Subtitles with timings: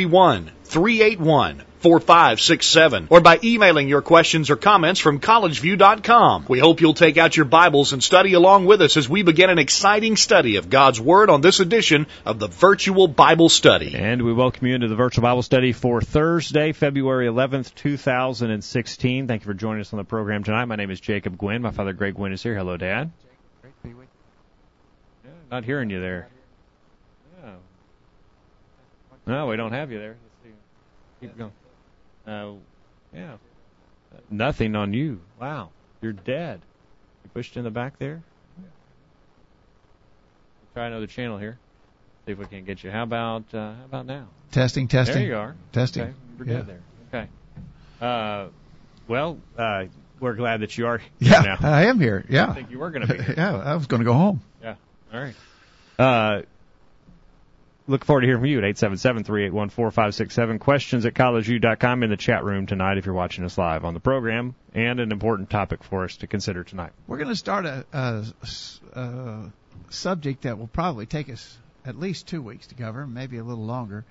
[0.00, 6.46] 331 381 4567 or by emailing your questions or comments from collegeview.com.
[6.48, 9.50] We hope you'll take out your Bibles and study along with us as we begin
[9.50, 13.94] an exciting study of God's Word on this edition of the Virtual Bible Study.
[13.94, 19.26] And we welcome you into the Virtual Bible Study for Thursday, February 11th, 2016.
[19.26, 20.66] Thank you for joining us on the program tonight.
[20.66, 21.62] My name is Jacob Gwynn.
[21.62, 22.56] My father, Greg Gwynn, is here.
[22.56, 23.10] Hello, Dad.
[23.84, 26.28] Yeah, not hearing you there.
[29.30, 30.16] No, we don't have you there.
[31.20, 31.52] Keep going.
[32.26, 32.54] Uh,
[33.14, 33.36] yeah.
[34.28, 35.20] Nothing on you.
[35.40, 35.70] Wow.
[36.00, 36.60] You're dead.
[37.22, 38.22] You pushed in the back there?
[40.74, 41.58] Try another channel here.
[42.26, 42.90] See if we can get you.
[42.90, 44.26] How about uh, how about now?
[44.50, 45.16] Testing, testing.
[45.16, 45.54] There you are.
[45.72, 46.02] Testing.
[46.02, 46.12] Okay.
[46.38, 46.56] We're yeah.
[46.56, 46.80] good there.
[47.08, 47.28] Okay.
[48.00, 48.48] Uh,
[49.06, 49.84] well, uh,
[50.18, 51.56] we're glad that you are here yeah, now.
[51.60, 52.24] I am here.
[52.28, 52.50] Yeah.
[52.50, 53.34] I think you were going to be here.
[53.36, 54.42] yeah, I was going to go home.
[54.62, 54.74] Yeah.
[55.12, 55.34] All right.
[55.98, 56.42] Uh,
[57.90, 60.60] look forward to hearing from you at 877-381-4567.
[60.60, 64.00] Questions at collegeview.com in the chat room tonight if you're watching us live on the
[64.00, 66.92] program, and an important topic for us to consider tonight.
[67.06, 68.24] We're going to start a, a,
[68.94, 69.52] a
[69.90, 73.64] subject that will probably take us at least two weeks to cover, maybe a little
[73.64, 74.04] longer.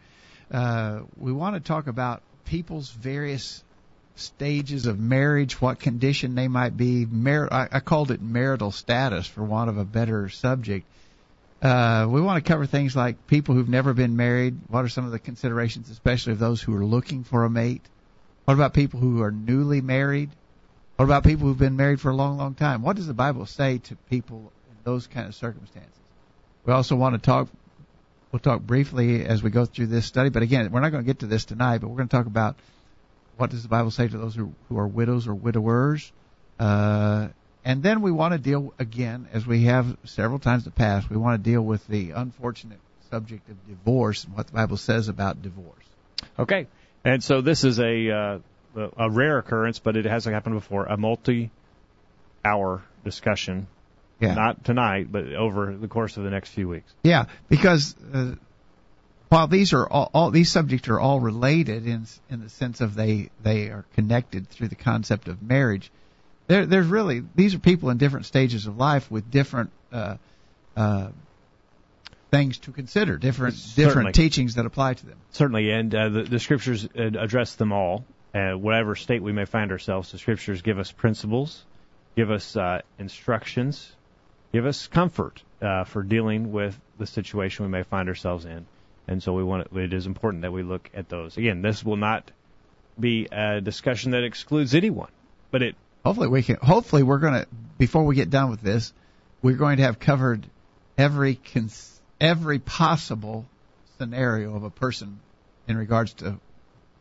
[0.51, 3.63] Uh, we want to talk about people's various
[4.15, 7.05] stages of marriage, what condition they might be.
[7.05, 10.85] Mar- I, I called it marital status for want of a better subject.
[11.61, 14.57] Uh, we want to cover things like people who've never been married.
[14.67, 17.81] What are some of the considerations, especially of those who are looking for a mate?
[18.45, 20.29] What about people who are newly married?
[20.95, 22.81] What about people who've been married for a long, long time?
[22.81, 25.91] What does the Bible say to people in those kind of circumstances?
[26.65, 27.49] We also want to talk.
[28.31, 31.07] We'll talk briefly as we go through this study, but again, we're not going to
[31.07, 31.79] get to this tonight.
[31.79, 32.57] But we're going to talk about
[33.37, 36.11] what does the Bible say to those who, who are widows or widowers,
[36.59, 37.29] uh,
[37.69, 41.07] and then we want to deal again, as we have several times in the past,
[41.07, 42.79] we want to deal with the unfortunate
[43.11, 45.85] subject of divorce and what the Bible says about divorce.
[46.39, 46.65] Okay,
[47.05, 48.39] and so this is a uh,
[48.97, 50.85] a rare occurrence, but it hasn't happened before.
[50.85, 53.67] A multi-hour discussion,
[54.19, 54.33] yeah.
[54.33, 56.91] not tonight, but over the course of the next few weeks.
[57.03, 58.33] Yeah, because uh,
[59.27, 62.95] while these are all, all these subjects are all related in in the sense of
[62.95, 65.91] they they are connected through the concept of marriage
[66.49, 70.17] there, there's really these are people in different stages of life with different uh,
[70.75, 71.09] uh,
[72.31, 73.87] things to consider, different Certainly.
[73.87, 75.17] different teachings that apply to them.
[75.31, 78.03] Certainly, and uh, the, the scriptures address them all.
[78.33, 81.63] Uh, whatever state we may find ourselves, the scriptures give us principles,
[82.15, 83.91] give us uh, instructions,
[84.51, 88.65] give us comfort uh, for dealing with the situation we may find ourselves in.
[89.07, 91.37] And so we want it is important that we look at those.
[91.37, 92.29] Again, this will not
[92.99, 95.11] be a discussion that excludes anyone,
[95.49, 96.57] but it hopefully we can.
[96.57, 98.93] Hopefully we're going to before we get done with this,
[99.41, 100.45] we're going to have covered
[100.97, 103.45] every cons, every possible
[103.97, 105.19] scenario of a person
[105.67, 106.39] in regards to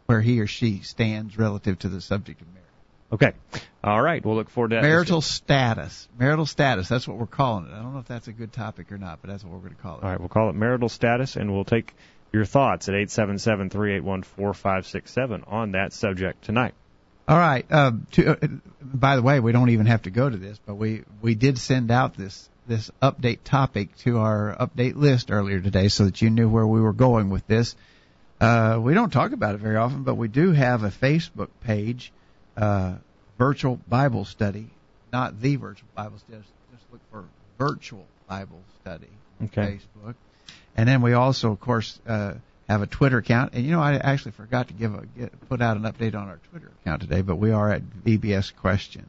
[0.07, 2.59] where he or she stands relative to the subject of marriage.
[3.11, 3.33] Okay.
[3.83, 4.25] All right.
[4.25, 4.83] We'll look forward to that.
[4.83, 6.09] Marital status.
[6.19, 6.89] Marital status.
[6.89, 7.73] That's what we're calling it.
[7.73, 9.75] I don't know if that's a good topic or not, but that's what we're going
[9.75, 10.05] to call it.
[10.05, 10.19] All right.
[10.19, 11.95] We'll call it marital status, and we'll take
[12.33, 15.93] your thoughts at eight seven seven three eight one four five six seven on that
[15.93, 16.75] subject tonight.
[17.29, 17.67] All right.
[17.71, 18.49] Uh, to, uh,
[18.83, 21.59] by the way, we don't even have to go to this, but we we did
[21.59, 26.31] send out this this update topic to our update list earlier today, so that you
[26.31, 27.77] knew where we were going with this.
[28.41, 32.13] Uh, we don't talk about it very often, but we do have a Facebook page,
[32.57, 32.95] uh,
[33.37, 34.71] Virtual Bible Study,
[35.13, 36.43] not the Virtual Bible Study.
[36.73, 37.25] Just look for
[37.59, 39.09] Virtual Bible Study
[39.45, 39.79] okay.
[39.79, 40.15] Facebook,
[40.79, 42.01] and then we also, of course.
[42.69, 43.55] Have a Twitter account.
[43.55, 46.29] And you know, I actually forgot to give a get, put out an update on
[46.29, 49.09] our Twitter account today, but we are at VBS Questions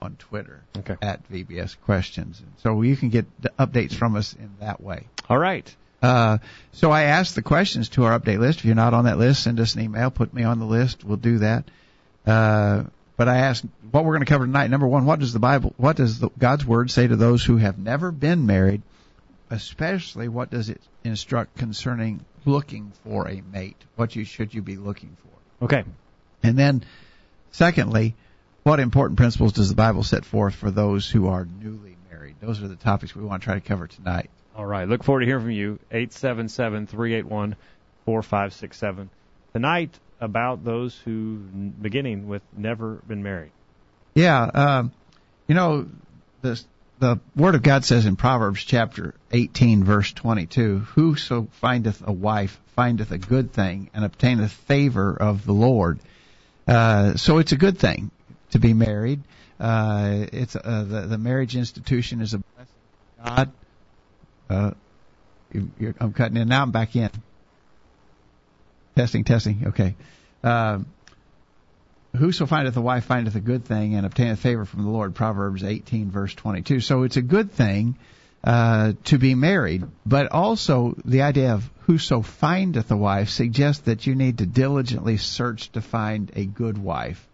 [0.00, 0.96] on Twitter okay.
[1.02, 2.42] at VBS Questions.
[2.62, 3.26] So you can get
[3.58, 5.06] updates from us in that way.
[5.28, 5.74] All right.
[6.00, 6.38] Uh,
[6.72, 8.60] so I asked the questions to our update list.
[8.60, 10.10] If you're not on that list, send us an email.
[10.10, 11.04] Put me on the list.
[11.04, 11.64] We'll do that.
[12.26, 12.84] Uh,
[13.16, 14.70] but I asked what we're going to cover tonight.
[14.70, 17.56] Number one, what does the Bible, what does the, God's Word say to those who
[17.56, 18.82] have never been married?
[19.50, 23.76] Especially, what does it instruct concerning looking for a mate?
[23.96, 25.64] What you should you be looking for?
[25.64, 25.84] Okay.
[26.42, 26.84] And then,
[27.52, 28.14] secondly,
[28.62, 32.36] what important principles does the Bible set forth for those who are newly married?
[32.40, 34.30] Those are the topics we want to try to cover tonight.
[34.56, 34.88] All right.
[34.88, 35.78] Look forward to hearing from you.
[35.92, 37.56] Eight seven seven three eight one
[38.04, 39.10] four five six seven.
[39.52, 43.52] tonight about those who, beginning with never been married.
[44.14, 44.92] Yeah, um,
[45.46, 45.88] you know,
[46.42, 46.60] the
[46.98, 52.58] the Word of God says in Proverbs chapter 18, verse 22, Whoso findeth a wife
[52.74, 55.98] findeth a good thing and obtaineth favor of the Lord.
[56.66, 58.10] Uh, so it's a good thing
[58.50, 59.20] to be married.
[59.58, 62.74] Uh, it's uh, the the marriage institution is a blessing
[63.18, 63.52] of God.
[64.48, 64.70] Uh,
[65.52, 66.62] you, I'm cutting in now.
[66.62, 67.10] I'm back in.
[68.94, 69.68] Testing, testing.
[69.68, 69.96] Okay.
[70.44, 70.80] Uh,
[72.16, 75.14] Whoso findeth a wife findeth a good thing and obtaineth favor from the Lord.
[75.14, 76.80] Proverbs 18 verse 22.
[76.80, 77.96] So it's a good thing
[78.42, 84.06] uh, to be married, but also the idea of whoso findeth a wife suggests that
[84.06, 87.26] you need to diligently search to find a good wife.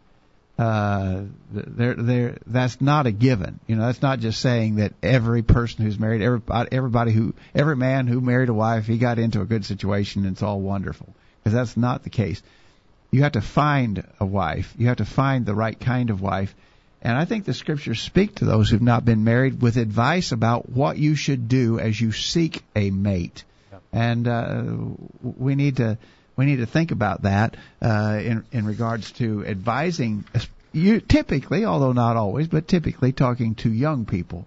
[0.56, 3.58] Uh, there, there, that's not a given.
[3.66, 7.76] You know, that's not just saying that every person who's married, everybody, everybody who, every
[7.76, 11.08] man who married a wife, he got into a good situation and it's all wonderful.
[11.42, 12.40] Because that's not the case
[13.14, 14.74] you have to find a wife.
[14.76, 16.52] You have to find the right kind of wife.
[17.00, 20.68] And I think the scriptures speak to those who've not been married with advice about
[20.68, 23.44] what you should do as you seek a mate.
[23.70, 23.82] Yep.
[23.92, 24.64] And uh,
[25.22, 25.96] we need to
[26.34, 30.24] we need to think about that uh, in in regards to advising
[30.72, 34.44] you typically, although not always, but typically talking to young people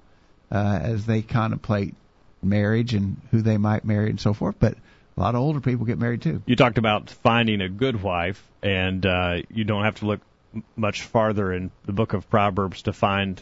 [0.51, 1.95] uh, as they contemplate
[2.43, 4.55] marriage and who they might marry and so forth.
[4.59, 4.75] But
[5.17, 6.43] a lot of older people get married too.
[6.45, 10.19] You talked about finding a good wife, and uh, you don't have to look
[10.75, 13.41] much farther in the book of Proverbs to find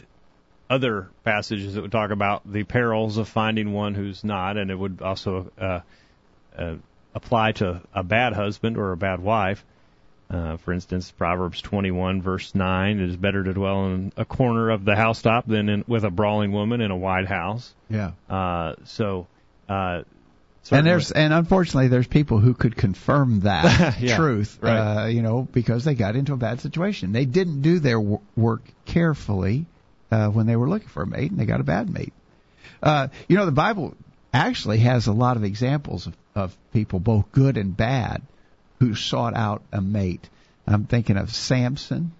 [0.70, 4.78] other passages that would talk about the perils of finding one who's not, and it
[4.78, 5.80] would also uh,
[6.56, 6.74] uh,
[7.14, 9.64] apply to a bad husband or a bad wife.
[10.28, 14.70] Uh, for instance, Proverbs 21 verse 9, it is better to dwell in a corner
[14.70, 17.72] of the housetop than in, with a brawling woman in a wide house.
[17.88, 18.12] Yeah.
[18.28, 19.28] Uh, so,
[19.68, 20.02] uh,
[20.66, 20.78] Certainly.
[20.78, 25.04] And there's and unfortunately there's people who could confirm that yeah, truth, right.
[25.04, 27.12] uh, you know, because they got into a bad situation.
[27.12, 29.66] They didn't do their w- work carefully
[30.10, 32.12] uh, when they were looking for a mate, and they got a bad mate.
[32.82, 33.94] Uh, you know, the Bible
[34.34, 38.22] actually has a lot of examples of, of people, both good and bad,
[38.80, 40.28] who sought out a mate.
[40.66, 42.10] I'm thinking of Samson,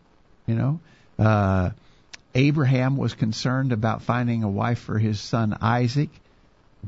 [0.46, 0.78] you know.
[1.18, 1.70] Uh,
[2.36, 6.10] Abraham was concerned about finding a wife for his son Isaac.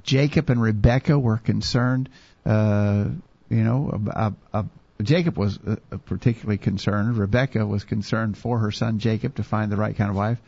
[0.03, 2.09] Jacob and Rebecca were concerned.
[2.45, 3.07] Uh,
[3.49, 4.63] you know, uh, uh,
[5.03, 5.77] Jacob was uh,
[6.07, 7.17] particularly concerned.
[7.17, 10.39] Rebecca was concerned for her son Jacob to find the right kind of wife.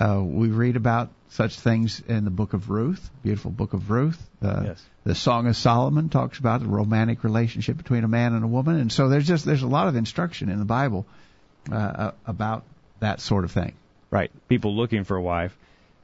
[0.00, 4.20] Uh, we read about such things in the book of Ruth, beautiful book of Ruth.
[4.40, 4.84] Uh, yes.
[5.04, 8.76] The Song of Solomon talks about the romantic relationship between a man and a woman,
[8.76, 11.06] and so there's just there's a lot of instruction in the Bible
[11.70, 12.64] about
[13.00, 13.74] that sort of thing.
[14.10, 14.30] Right.
[14.48, 15.56] People looking for a wife.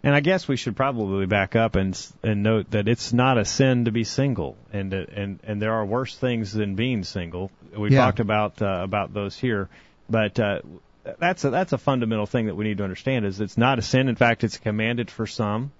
[0.02, 3.44] And I guess we should probably back up and and note that it's not a
[3.44, 7.50] sin to be single, and and and there are worse things than being single.
[7.76, 8.04] We yeah.
[8.04, 9.68] talked about uh, about those here,
[10.08, 10.60] but uh,
[11.18, 13.82] that's a that's a fundamental thing that we need to understand is it's not a
[13.82, 14.08] sin.
[14.08, 15.72] In fact, it's commanded for some,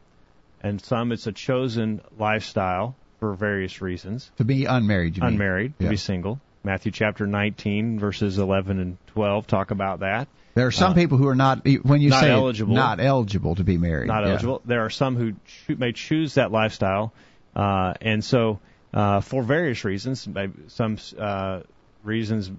[0.63, 4.31] and some it's a chosen lifestyle for various reasons.
[4.39, 5.87] To be unmarried, unmarried, yeah.
[5.87, 6.41] to be single.
[6.65, 10.27] Matthew chapter 19 verses 11 and 12 talk about that.
[10.57, 13.57] There are some uh, people who are not when you not say eligible, not eligible
[13.57, 14.07] to be married.
[14.07, 14.31] Not yeah.
[14.31, 14.63] eligible.
[14.65, 17.13] There are some who cho- may choose that lifestyle,
[17.55, 18.59] uh, and so
[18.95, 21.61] uh, for various reasons, maybe some uh,
[22.05, 22.51] reasons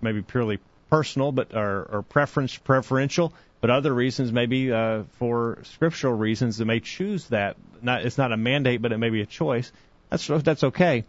[0.00, 0.58] maybe purely
[0.90, 3.32] personal, but are, are preference preferential.
[3.60, 7.56] But other reasons maybe uh, for scriptural reasons they may choose that.
[7.80, 9.70] Not it's not a mandate, but it may be a choice.
[10.10, 11.04] That's that's okay.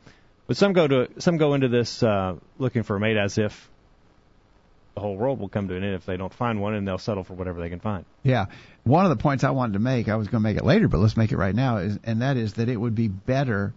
[0.46, 3.72] But some go to some go into this uh, looking for a mate as if
[4.98, 6.98] the whole world will come to an end if they don't find one, and they'll
[6.98, 8.04] settle for whatever they can find.
[8.24, 8.48] Yeah,
[8.84, 10.88] one of the points I wanted to make, I was going to make it later,
[10.88, 13.75] but let's make it right now, is, and that is that it would be better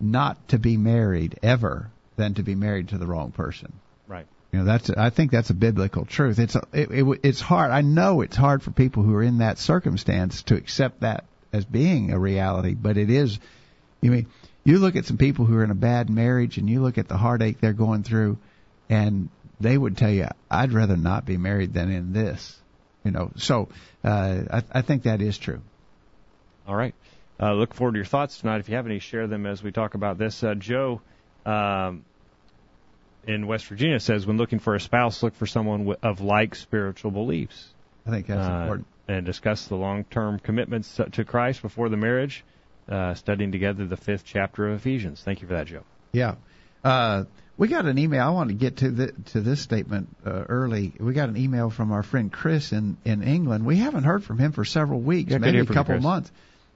[0.00, 3.70] not to be married ever than to be married to the wrong person.
[4.08, 4.26] Right.
[4.50, 6.38] You know, that's I think that's a biblical truth.
[6.38, 7.70] It's a, it, it, it's hard.
[7.70, 11.66] I know it's hard for people who are in that circumstance to accept that as
[11.66, 13.38] being a reality, but it is.
[14.00, 14.26] You mean
[14.64, 17.08] you look at some people who are in a bad marriage, and you look at
[17.08, 18.38] the heartache they're going through,
[18.88, 19.28] and
[19.62, 22.58] they would tell you, I'd rather not be married than in this.
[23.04, 23.68] You know, so
[24.04, 25.60] uh, I, I think that is true.
[26.66, 26.94] All right.
[27.40, 28.60] Uh, look forward to your thoughts tonight.
[28.60, 30.44] If you have any, share them as we talk about this.
[30.44, 31.00] Uh, Joe
[31.44, 32.04] um,
[33.26, 37.10] in West Virginia says, when looking for a spouse, look for someone of like spiritual
[37.10, 37.68] beliefs.
[38.06, 38.86] I think that's uh, important.
[39.08, 42.44] And discuss the long-term commitments to Christ before the marriage.
[42.88, 45.22] Uh, studying together the fifth chapter of Ephesians.
[45.22, 45.84] Thank you for that, Joe.
[46.12, 46.34] Yeah.
[47.62, 48.26] We got an email.
[48.26, 50.92] I want to get to the, to this statement uh, early.
[50.98, 53.64] We got an email from our friend Chris in in England.
[53.64, 56.32] We haven't heard from him for several weeks, yeah, maybe a couple you, months.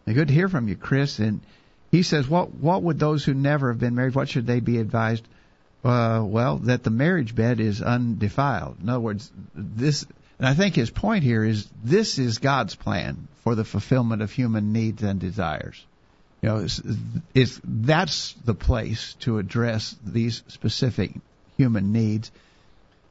[0.07, 1.19] Good to hear from you, Chris.
[1.19, 1.41] And
[1.91, 4.15] he says, "What what would those who never have been married?
[4.15, 5.27] What should they be advised?
[5.87, 8.77] uh, well, that the marriage bed is undefiled.
[8.83, 10.05] In other words, this,
[10.39, 14.33] and I think his point here is this is God's plan for the fulfillment of
[14.33, 15.85] human needs and desires.
[16.47, 16.81] You know, it's,
[17.35, 21.11] it's that's the place to address these specific
[21.57, 22.31] human needs.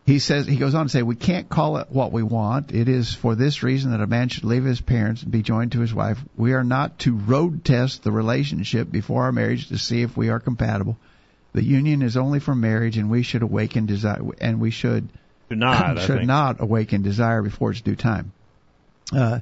[0.05, 2.71] He says he goes on to say we can't call it what we want.
[2.71, 5.73] It is for this reason that a man should leave his parents and be joined
[5.73, 6.17] to his wife.
[6.37, 10.29] We are not to road test the relationship before our marriage to see if we
[10.29, 10.97] are compatible.
[11.51, 15.09] The union is only for marriage, and we should awaken desire, and we should
[15.49, 15.99] Do not.
[16.07, 18.31] Should not awaken desire before its due time.
[19.11, 19.39] Uh,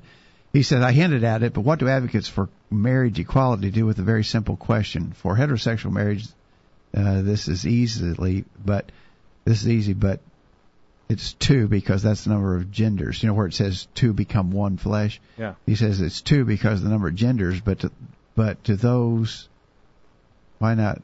[0.53, 3.97] he said, I hinted at it, but what do advocates for marriage equality do with
[3.97, 5.11] a very simple question?
[5.13, 6.27] For heterosexual marriage,
[6.95, 8.91] uh, this is easily, but
[9.45, 10.19] this is easy, but
[11.09, 13.21] it's two because that's the number of genders.
[13.21, 15.19] You know where it says two become one flesh.
[15.37, 15.55] Yeah.
[15.65, 17.91] He says it's two because of the number of genders, but to,
[18.35, 19.49] but to those,
[20.59, 21.01] why not?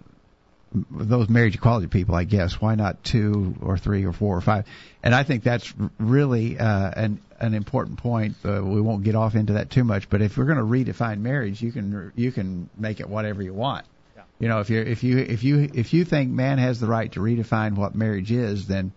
[0.91, 2.61] Those marriage equality people, I guess.
[2.61, 4.65] Why not two or three or four or five?
[5.01, 8.35] And I think that's really uh, an an important point.
[8.45, 11.21] Uh, we won't get off into that too much, but if we're going to redefine
[11.21, 13.85] marriage, you can you can make it whatever you want.
[14.15, 14.23] Yeah.
[14.39, 17.11] You know, if you if you if you if you think man has the right
[17.13, 18.91] to redefine what marriage is, then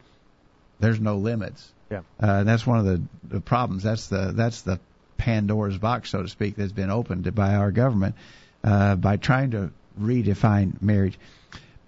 [0.78, 1.72] there's no limits.
[1.90, 2.00] Yeah.
[2.18, 3.82] Uh, that's one of the, the problems.
[3.82, 4.80] That's the that's the
[5.16, 8.16] Pandora's box, so to speak, that's been opened by our government
[8.64, 9.70] uh, by trying to
[10.00, 11.18] redefine marriage.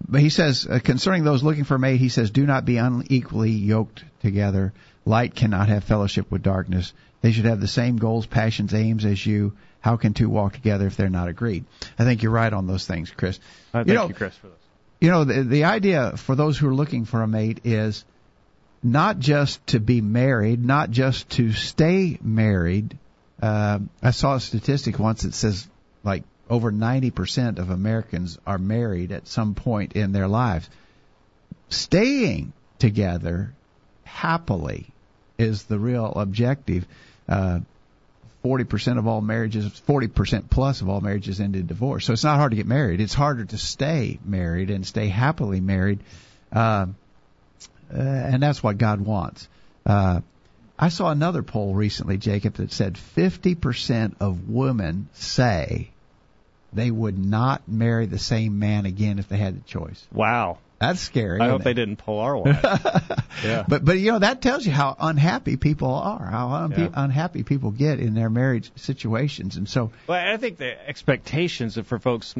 [0.06, 2.76] But he says uh, concerning those looking for a mate, he says, do not be
[2.76, 4.72] unequally yoked together.
[5.04, 6.92] Light cannot have fellowship with darkness.
[7.22, 9.54] They should have the same goals, passions, aims as you.
[9.80, 11.64] How can two walk together if they're not agreed?
[11.98, 13.38] I think you're right on those things, Chris.
[13.72, 14.56] Uh, thank you you, know, Chris, for those.
[15.00, 18.04] you know the the idea for those who are looking for a mate is
[18.82, 22.98] not just to be married, not just to stay married.
[23.42, 25.66] Uh, I saw a statistic once that says
[26.02, 30.68] like over 90% of Americans are married at some point in their lives.
[31.68, 33.52] Staying together
[34.04, 34.86] happily
[35.38, 36.86] is the real objective.
[37.28, 37.60] Uh,
[38.44, 42.04] 40% of all marriages, 40% plus of all marriages end in divorce.
[42.04, 43.00] So it's not hard to get married.
[43.00, 46.00] It's harder to stay married and stay happily married.
[46.52, 46.86] Uh,
[47.92, 49.48] uh, and that's what God wants.
[49.86, 50.20] Uh,
[50.78, 55.90] I saw another poll recently, Jacob, that said 50% of women say
[56.74, 60.06] they would not marry the same man again if they had the choice.
[60.12, 60.58] Wow.
[60.80, 61.40] That's scary.
[61.40, 61.64] I hope it?
[61.64, 62.58] they didn't pull our wives.
[63.44, 63.64] yeah.
[63.66, 66.88] But but you know that tells you how unhappy people are, how unpe- Yeah.
[66.92, 71.98] unhappy people get in their marriage situations, and so Well, I think the expectations for
[71.98, 72.34] folks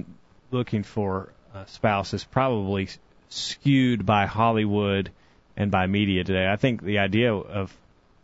[0.50, 2.88] looking for a spouse is probably
[3.28, 5.10] skewed by Hollywood
[5.56, 6.46] and by media today.
[6.50, 7.74] I think the idea of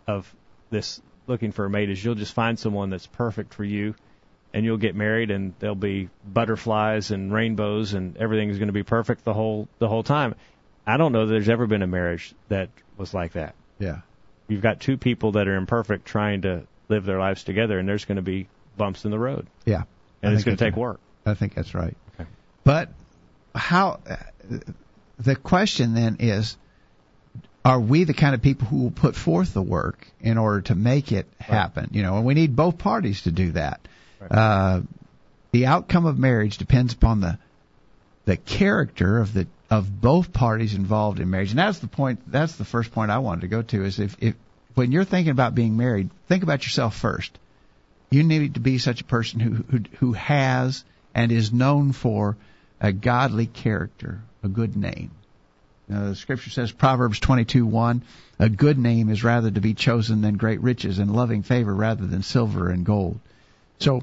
[0.06, 0.30] of
[0.70, 3.94] this looking for a mate is you'll just find someone that's perfect for you
[4.52, 8.82] and you'll get married and there'll be butterflies and rainbows and everything's going to be
[8.82, 10.34] perfect the whole the whole time.
[10.86, 13.54] I don't know that there's ever been a marriage that was like that.
[13.78, 14.00] yeah,
[14.48, 18.04] You've got two people that are imperfect trying to live their lives together and there's
[18.04, 19.82] going to be bumps in the road yeah.
[20.22, 21.00] and I it's going to take work.
[21.24, 21.96] I think that's right.
[22.14, 22.28] Okay.
[22.64, 22.88] But
[23.54, 24.00] how?
[25.18, 26.56] The question then is,
[27.64, 30.74] are we the kind of people who will put forth the work in order to
[30.74, 31.90] make it happen?
[31.92, 33.80] You know, and we need both parties to do that.
[34.28, 34.82] Uh,
[35.52, 37.38] the outcome of marriage depends upon the
[38.24, 42.20] the character of the of both parties involved in marriage, and that's the point.
[42.30, 43.84] That's the first point I wanted to go to.
[43.84, 44.34] Is if, if
[44.74, 47.38] when you're thinking about being married, think about yourself first.
[48.10, 50.84] You need to be such a person who who, who has
[51.14, 52.36] and is known for
[52.80, 55.10] a godly character, a good name.
[55.88, 58.02] The scripture says, Proverbs 22:1,
[58.38, 62.06] a good name is rather to be chosen than great riches, and loving favor rather
[62.06, 63.18] than silver and gold.
[63.80, 64.02] So,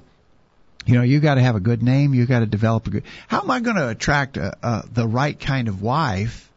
[0.85, 2.13] you know, you got to have a good name.
[2.13, 3.03] You got to develop a good.
[3.27, 6.49] How am I going to attract a, a, the right kind of wife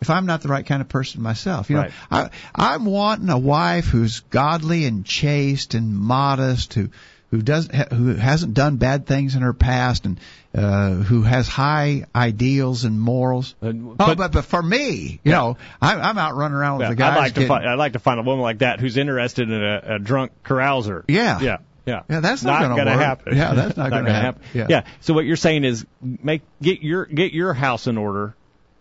[0.00, 1.70] if I'm not the right kind of person myself?
[1.70, 1.92] You know, Right.
[2.10, 6.90] I, I'm wanting a wife who's godly and chaste and modest, who
[7.30, 10.20] who doesn't who hasn't done bad things in her past, and
[10.54, 13.54] uh, who has high ideals and morals.
[13.62, 16.84] Uh, oh, but- but but for me, you know, I'm, I'm out running around with
[16.86, 17.16] Yeah, the guys.
[17.16, 19.62] I'd like to find I'd like to find a woman like that who's interested in
[19.62, 21.02] a, a drunk carouser.
[21.08, 21.40] Yeah.
[21.40, 21.56] Yeah.
[21.86, 22.02] Yeah.
[22.08, 23.36] Yeah, that's not gonna gonna happen.
[23.36, 24.42] Yeah, that's not gonna happen.
[24.54, 24.84] Yeah.
[25.00, 28.34] So what you're saying is make get your get your house in order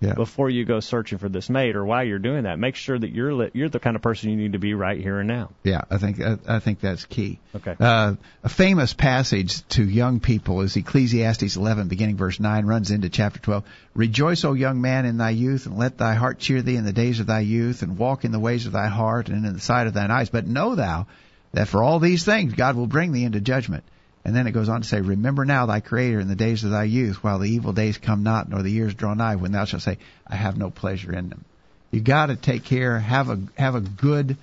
[0.04, 0.14] yeah.
[0.14, 2.60] before you go searching for this mate or while you're doing that.
[2.60, 5.00] Make sure that you're li- you're the kind of person you need to be right
[5.00, 5.52] here and now.
[5.64, 7.40] Yeah, I think I, I think that's key.
[7.56, 7.76] Okay.
[7.80, 13.10] Uh, a famous passage to young people is Ecclesiastes 11, beginning verse 9, runs into
[13.10, 13.64] chapter 12.
[13.96, 16.94] Rejoice, O young man, in thy youth, and let thy heart cheer thee in the
[16.94, 19.60] days of thy youth, and walk in the ways of thy heart, and in the
[19.60, 20.30] sight of thine eyes.
[20.30, 21.08] But know thou
[21.54, 23.84] that for all these things God will bring thee into judgment.
[24.26, 26.72] And then it goes on to say, Remember now thy Creator in the days of
[26.72, 29.66] thy youth, while the evil days come not, nor the years draw nigh, when thou
[29.66, 31.44] shalt say, I have no pleasure in them.
[31.92, 34.38] You got to take care, have a have a good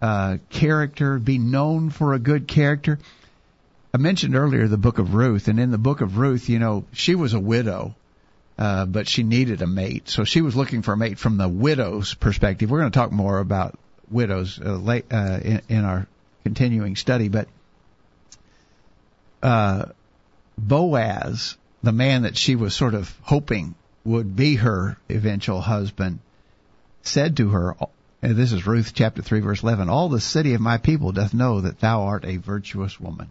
[0.00, 2.98] uh, character, be known for a good character.
[3.92, 6.84] I mentioned earlier the book of Ruth, and in the book of Ruth, you know,
[6.92, 7.94] she was a widow,
[8.58, 11.48] uh, but she needed a mate, so she was looking for a mate from the
[11.48, 12.70] widow's perspective.
[12.70, 13.78] We're going to talk more about
[14.10, 16.06] widows uh, late, uh, in, in our
[16.46, 17.48] continuing study, but
[19.42, 19.86] uh,
[20.56, 23.74] Boaz, the man that she was sort of hoping
[24.04, 26.20] would be her eventual husband,
[27.02, 27.74] said to her,
[28.22, 31.34] and this is Ruth chapter 3 verse 11, all the city of my people doth
[31.34, 33.28] know that thou art a virtuous woman.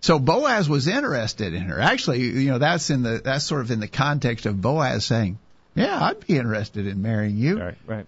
[0.00, 1.78] So Boaz was interested in her.
[1.78, 5.38] Actually, you know, that's in the, that's sort of in the context of Boaz saying,
[5.76, 7.60] yeah, I'd be interested in marrying you.
[7.60, 8.06] Right, right.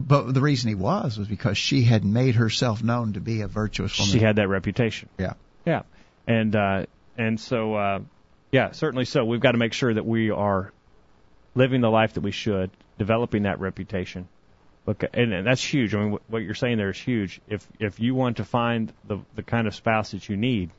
[0.00, 3.48] But the reason he was was because she had made herself known to be a
[3.48, 4.12] virtuous woman.
[4.12, 5.08] She had that reputation.
[5.18, 5.34] Yeah.
[5.66, 5.82] Yeah.
[6.26, 6.86] And uh
[7.18, 8.00] and so uh
[8.50, 9.24] yeah, certainly so.
[9.24, 10.72] We've got to make sure that we are
[11.54, 14.26] living the life that we should, developing that reputation.
[14.86, 15.94] Look, and, and that's huge.
[15.94, 17.40] I mean, what you're saying there is huge.
[17.48, 20.70] If if you want to find the the kind of spouse that you need,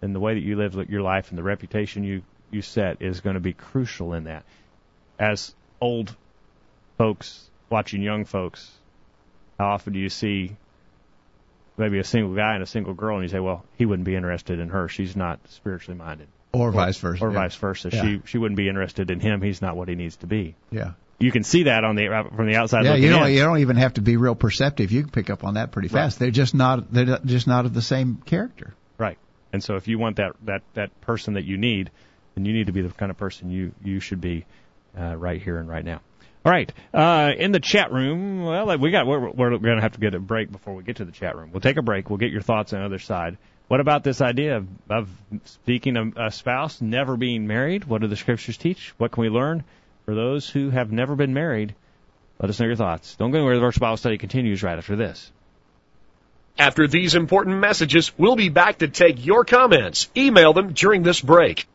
[0.00, 3.20] then the way that you live your life and the reputation you you set is
[3.20, 4.44] going to be crucial in that.
[5.18, 6.14] As old
[6.96, 8.70] folks watching young folks,
[9.58, 10.56] how often do you see
[11.76, 14.14] maybe a single guy and a single girl, and you say, well, he wouldn't be
[14.14, 14.88] interested in her.
[14.88, 16.28] She's not spiritually minded.
[16.52, 17.24] Or, or vice versa.
[17.24, 17.38] Or yeah.
[17.40, 17.90] vice versa.
[17.92, 18.02] Yeah.
[18.02, 19.42] She she wouldn't be interested in him.
[19.42, 20.54] He's not what he needs to be.
[20.70, 20.92] Yeah.
[21.18, 22.84] You can see that on the from the outside.
[22.84, 23.34] Yeah, you don't in.
[23.34, 24.92] you don't even have to be real perceptive.
[24.92, 26.18] You can pick up on that pretty fast.
[26.18, 28.74] They're just not they're just not of the same character.
[28.98, 29.18] Right.
[29.52, 31.90] And so if you want that that that person that you need,
[32.34, 34.44] then you need to be the kind of person you you should be
[34.98, 36.00] uh, right here and right now.
[36.44, 36.70] All right.
[36.92, 40.14] Uh, in the chat room, well, we got we're, we're going to have to get
[40.14, 41.50] a break before we get to the chat room.
[41.52, 42.10] We'll take a break.
[42.10, 43.38] We'll get your thoughts on the other side.
[43.68, 45.08] What about this idea of, of
[45.44, 47.84] speaking of a spouse never being married?
[47.84, 48.92] What do the scriptures teach?
[48.98, 49.64] What can we learn
[50.04, 51.74] for those who have never been married?
[52.38, 53.16] Let us know your thoughts.
[53.16, 53.54] Don't go anywhere.
[53.54, 55.32] The virtual Bible study continues right after this.
[56.58, 60.08] After these important messages, we'll be back to take your comments.
[60.14, 61.66] Email them during this break.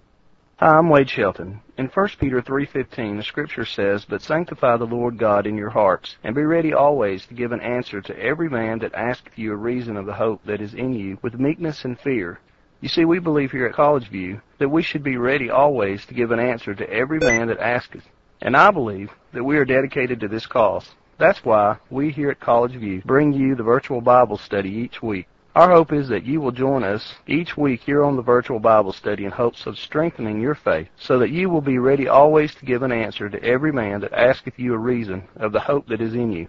[0.59, 1.61] Hi, I'm Wade Shelton.
[1.77, 6.17] In 1 Peter 3:15, the scripture says, "But sanctify the Lord God in your hearts,
[6.21, 9.55] and be ready always to give an answer to every man that asketh you a
[9.55, 12.41] reason of the hope that is in you, with meekness and fear."
[12.81, 16.13] You see, we believe here at College View that we should be ready always to
[16.13, 18.09] give an answer to every man that asketh.
[18.41, 20.93] And I believe that we are dedicated to this cause.
[21.17, 25.29] That's why we here at College View bring you the virtual Bible study each week.
[25.55, 28.93] Our hope is that you will join us each week here on the virtual Bible
[28.93, 32.65] study in hopes of strengthening your faith, so that you will be ready always to
[32.65, 36.01] give an answer to every man that asketh you a reason of the hope that
[36.01, 36.47] is in you.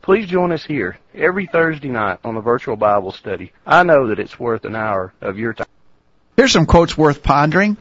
[0.00, 3.52] Please join us here every Thursday night on the virtual Bible study.
[3.66, 5.66] I know that it's worth an hour of your time.
[6.36, 7.76] Here's some quotes worth pondering.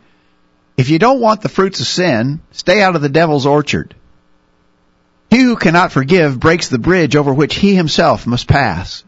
[0.76, 3.96] If you don't want the fruits of sin, stay out of the devil's orchard.
[5.30, 9.04] He who cannot forgive breaks the bridge over which he himself must pass.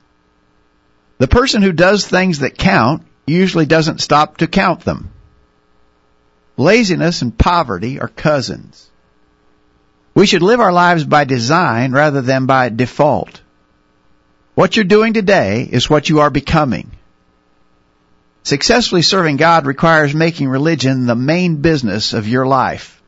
[1.18, 5.12] The person who does things that count usually doesn't stop to count them.
[6.58, 8.90] Laziness and poverty are cousins.
[10.14, 13.42] We should live our lives by design rather than by default.
[14.56, 16.92] What you're doing today is what you are becoming.
[18.42, 23.02] Successfully serving God requires making religion the main business of your life.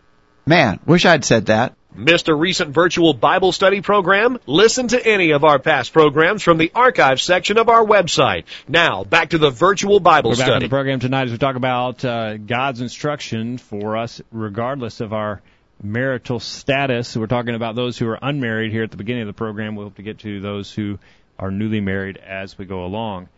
[0.45, 1.73] Man, wish I'd said that.
[1.95, 4.37] Missed a recent virtual Bible study program?
[4.45, 8.45] Listen to any of our past programs from the archive section of our website.
[8.67, 10.65] Now, back to the virtual Bible We're back on study.
[10.65, 15.41] the program tonight as we talk about uh, God's instruction for us, regardless of our
[15.81, 17.17] marital status.
[17.17, 19.75] We're talking about those who are unmarried here at the beginning of the program.
[19.75, 20.99] We hope to get to those who
[21.39, 23.29] are newly married as we go along.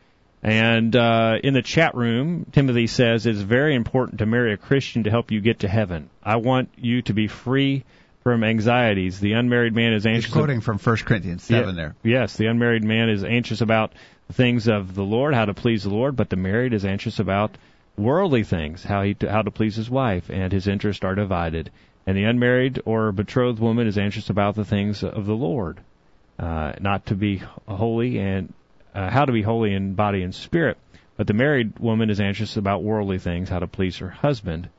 [0.44, 5.04] And uh, in the chat room, Timothy says it's very important to marry a Christian
[5.04, 6.10] to help you get to heaven.
[6.24, 7.86] I want you to be free
[8.24, 9.20] from anxieties.
[9.20, 10.34] The unmarried man is He's anxious.
[10.34, 11.72] quoting from 1 Corinthians 7 Yeah.
[11.76, 11.96] there.
[12.04, 13.94] Yes, the unmarried man is anxious about
[14.34, 17.58] things of the Lord, how to please the Lord, but the married is anxious about
[17.98, 21.70] worldly things, how he how to please his wife, and his interests are divided.
[22.08, 25.80] And the unmarried or betrothed woman is anxious about the things of the Lord,
[26.40, 28.54] uh, not to be holy and
[28.96, 30.78] uh, how to be holy in body and spirit.
[31.18, 34.70] But the married woman is anxious about worldly things, how to please her husband.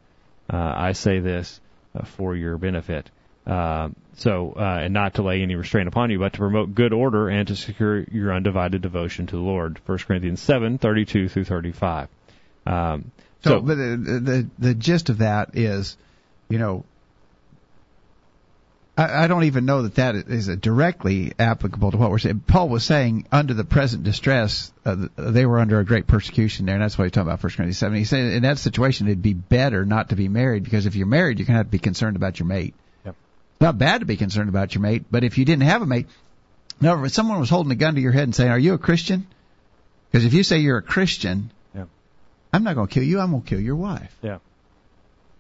[0.52, 1.61] Uh, I say this
[1.94, 3.11] uh, for your benefit.
[3.46, 6.92] Uh, so, uh, and not to lay any restraint upon you, but to promote good
[6.92, 9.81] order and to secure your undivided devotion to the Lord.
[9.87, 12.09] 1 Corinthians 7, 32 through 35.
[12.66, 13.11] Um,
[13.42, 15.96] So, so, but the, the the gist of that is,
[16.48, 16.85] you know,
[18.96, 22.44] I, I don't even know that that is directly applicable to what we're saying.
[22.46, 26.76] Paul was saying under the present distress, uh, they were under a great persecution there,
[26.76, 27.98] and that's why he's talking about 1 Corinthians 7.
[27.98, 31.07] He said in that situation it'd be better not to be married because if you're
[31.07, 32.74] married, you're going to have to be concerned about your mate.
[33.62, 36.09] Not bad to be concerned about your mate, but if you didn't have a mate,
[36.81, 38.79] no, if someone was holding a gun to your head and saying, "Are you a
[38.79, 39.27] Christian?"
[40.11, 41.88] Because if you say you're a Christian, Yep.
[42.53, 43.20] I'm not going to kill you.
[43.20, 44.14] I'm going to kill your wife.
[44.20, 44.38] Yeah.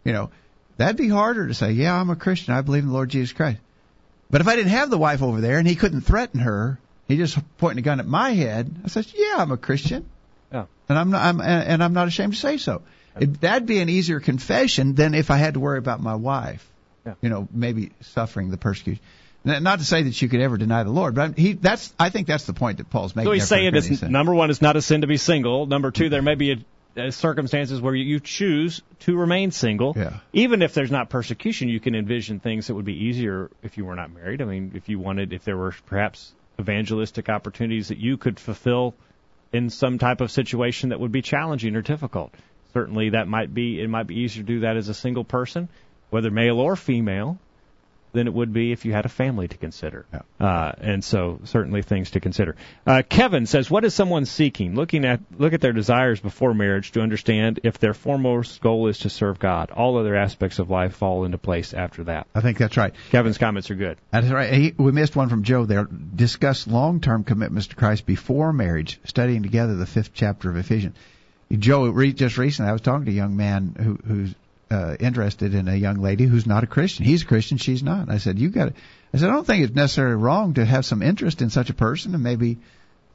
[0.04, 0.30] You know,
[0.76, 2.54] that'd be harder to say, yeah, I'm a Christian.
[2.54, 3.58] I believe in the Lord Jesus Christ.
[4.30, 7.18] But if I didn't have the wife over there and he couldn't threaten her, he
[7.18, 10.08] just pointing a gun at my head, I said, yeah, I'm a Christian.
[10.50, 10.64] Yeah.
[10.88, 12.82] And I'm not, I'm, and I'm not ashamed to say so.
[13.20, 16.66] It, that'd be an easier confession than if I had to worry about my wife.
[17.06, 17.14] Yeah.
[17.20, 19.02] You know, maybe suffering the persecution.
[19.44, 22.28] Not to say that you could ever deny the Lord, but he, that's, I think
[22.28, 23.28] that's the point that Paul's making.
[23.28, 25.66] So he's saying it's number one, it's not a sin to be single.
[25.66, 29.94] Number two, there may be a, a circumstances where you choose to remain single.
[29.96, 30.18] Yeah.
[30.32, 33.84] Even if there's not persecution, you can envision things that would be easier if you
[33.84, 34.42] were not married.
[34.42, 38.94] I mean, if you wanted, if there were perhaps evangelistic opportunities that you could fulfill
[39.52, 42.32] in some type of situation that would be challenging or difficult.
[42.72, 45.68] Certainly, that might be it might be easier to do that as a single person,
[46.12, 47.38] whether male or female,
[48.12, 50.04] than it would be if you had a family to consider.
[50.12, 50.20] Yeah.
[50.38, 52.56] Uh, and so certainly things to consider.
[52.86, 54.74] Uh, Kevin says, "What is someone seeking?
[54.74, 58.98] Looking at look at their desires before marriage to understand if their foremost goal is
[58.98, 59.70] to serve God.
[59.70, 62.92] All other aspects of life fall into place after that." I think that's right.
[63.10, 63.96] Kevin's comments are good.
[64.10, 64.52] That's right.
[64.52, 65.84] He, we missed one from Joe there.
[65.84, 70.96] Discuss long-term commitments to Christ before marriage, studying together the fifth chapter of Ephesians.
[71.50, 74.34] Joe, just recently, I was talking to a young man who, who's
[74.72, 77.04] uh, interested in a young lady who's not a Christian.
[77.04, 78.10] He's a Christian, she's not.
[78.10, 78.72] I said, you got.
[79.14, 81.74] I said, I don't think it's necessarily wrong to have some interest in such a
[81.74, 82.58] person and maybe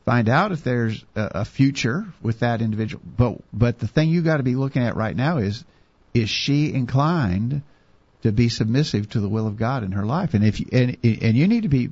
[0.05, 3.01] find out if there's a, a future with that individual.
[3.17, 5.63] But but the thing you got to be looking at right now is
[6.13, 7.63] is she inclined
[8.21, 10.33] to be submissive to the will of God in her life?
[10.35, 11.89] And if you, and and you need to be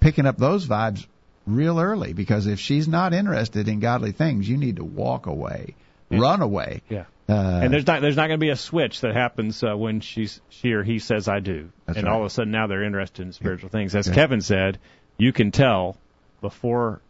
[0.00, 1.04] picking up those vibes
[1.46, 5.74] real early because if she's not interested in godly things, you need to walk away,
[6.10, 6.20] Yeah.
[6.20, 6.82] run away.
[6.88, 7.04] Yeah.
[7.28, 10.00] Uh, and there's not there's not going to be a switch that happens uh, when
[10.00, 12.06] she's she or he says I do, and right.
[12.06, 13.94] all of a sudden now they're interested in spiritual things.
[13.94, 14.14] As Yeah.
[14.14, 14.78] Kevin said,
[15.18, 15.98] you can tell
[16.40, 17.02] before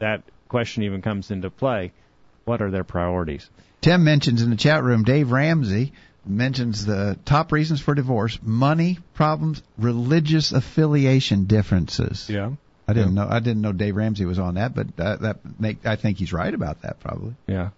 [0.00, 1.92] that question even comes into play
[2.44, 3.48] what are their priorities.
[3.80, 5.92] Tim mentions in the chat room, Dave Ramsey
[6.26, 12.28] mentions the top reasons for divorce: money problems, religious affiliation differences.
[12.28, 12.52] Yeah.
[12.86, 13.26] I didn't know.
[13.26, 16.34] I didn't know Dave Ramsey was on that, but that, that make I think he's
[16.34, 17.34] right about that probably.
[17.46, 17.70] Yeah.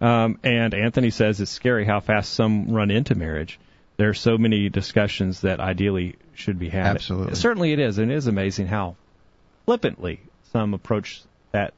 [0.00, 3.58] Um, and Anthony says it's scary how fast some run into marriage.
[3.96, 6.86] There are so many discussions that ideally should be had.
[6.86, 7.34] Absolutely.
[7.34, 8.96] Certainly it is, and it is amazing how
[9.66, 10.20] flippantly
[10.52, 11.74] some approach that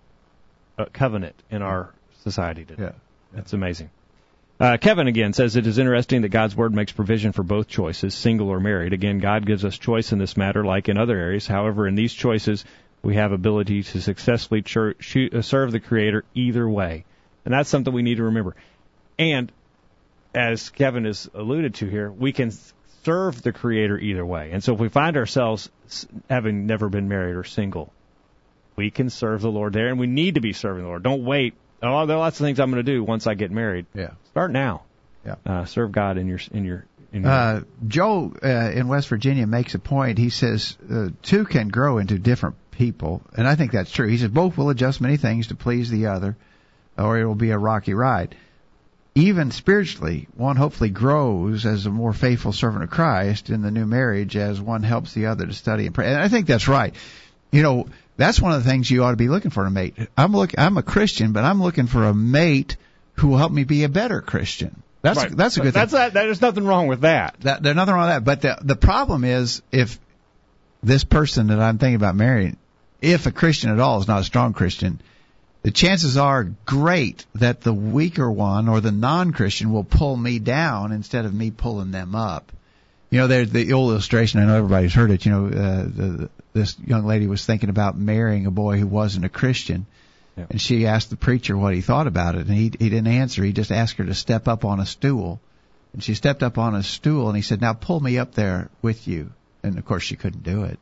[0.78, 2.84] uh, covenant in our society today.
[2.84, 2.92] Yeah.
[3.32, 3.90] That's amazing.
[4.60, 8.14] Uh, Kevin again says it is interesting that God's word makes provision for both choices,
[8.14, 8.92] single or married.
[8.92, 11.48] Again, God gives us choice in this matter, like in other areas.
[11.48, 12.64] However, in these choices,
[13.02, 17.04] we have ability to successfully uh, serve the Creator either way,
[17.44, 18.54] and that's something we need to remember.
[19.18, 19.52] And
[20.34, 22.52] as Kevin has alluded to here, we can
[23.04, 24.50] serve the Creator either way.
[24.52, 27.92] And so if we find ourselves s- having never been married or single,
[28.76, 31.02] we can serve the Lord there, and we need to be serving the Lord.
[31.02, 31.54] Don't wait.
[31.82, 33.86] Oh, there are lots of things I'm going to do once I get married.
[33.94, 34.12] Yeah.
[34.30, 34.82] Start now.
[35.26, 35.34] Yeah.
[35.44, 37.30] Uh, serve God in your in your in your.
[37.30, 40.18] Uh, Joe uh, in West Virginia makes a point.
[40.18, 44.08] He says uh, two can grow into different people, and I think that's true.
[44.08, 46.36] He says both will adjust many things to please the other,
[46.98, 48.34] or it will be a rocky ride.
[49.14, 53.84] Even spiritually, one hopefully grows as a more faithful servant of Christ in the new
[53.84, 56.06] marriage as one helps the other to study and pray.
[56.06, 56.94] And I think that's right.
[57.50, 59.70] You know, that's one of the things you ought to be looking for in a
[59.70, 59.96] mate.
[60.16, 62.76] I'm look, I'm a Christian, but I'm looking for a mate
[63.14, 64.82] who will help me be a better Christian.
[65.02, 65.36] That's Right.
[65.36, 66.14] that's a good thing That's that.
[66.14, 67.36] There's nothing wrong with that.
[67.40, 68.24] that there's nothing wrong with that.
[68.24, 69.98] But the the problem is if
[70.82, 72.56] this person that I'm thinking about marrying,
[73.00, 75.00] if a Christian at all is not a strong Christian,
[75.62, 80.92] the chances are great that the weaker one or the non-Christian will pull me down
[80.92, 82.50] instead of me pulling them up.
[83.10, 84.40] You know, there's the old illustration.
[84.40, 85.26] I know everybody's heard it.
[85.26, 89.24] You know, uh, the, this young lady was thinking about marrying a boy who wasn't
[89.26, 89.86] a Christian,
[90.36, 90.46] Yeah.
[90.50, 93.44] and she asked the preacher what he thought about it, and he he didn't answer.
[93.44, 95.40] He just asked her to step up on a stool,
[95.92, 98.70] and she stepped up on a stool, and he said, "Now pull me up there
[98.80, 99.30] with you."
[99.62, 100.78] And of course, she couldn't do it.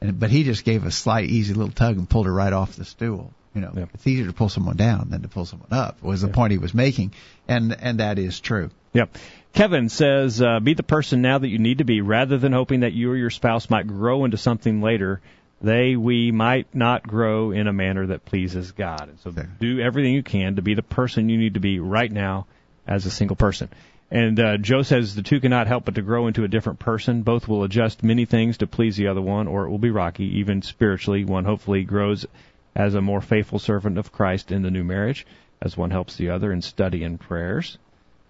[0.00, 2.76] And but he just gave a slight, easy little tug and pulled her right off
[2.76, 3.32] the stool.
[3.54, 3.84] You know, Yeah.
[3.94, 6.02] it's easier to pull someone down than to pull someone up.
[6.02, 6.34] Was the Yeah.
[6.34, 7.12] point he was making,
[7.48, 8.70] and and that is true.
[8.94, 9.16] Yep.
[9.52, 12.80] Kevin says, uh, be the person now that you need to be, rather than hoping
[12.80, 15.20] that you or your spouse might grow into something later.
[15.62, 19.08] They, we might not grow in a manner that pleases God.
[19.08, 22.10] And so do everything you can to be the person you need to be right
[22.10, 22.46] now
[22.86, 23.68] as a single person.
[24.10, 27.22] And uh, Joe says the two cannot help but to grow into a different person.
[27.22, 30.40] Both will adjust many things to please the other one, or it will be rocky.
[30.40, 32.26] Even spiritually, one hopefully grows
[32.74, 35.26] as a more faithful servant of Christ in the new marriage,
[35.60, 37.78] as one helps the other in study and prayers.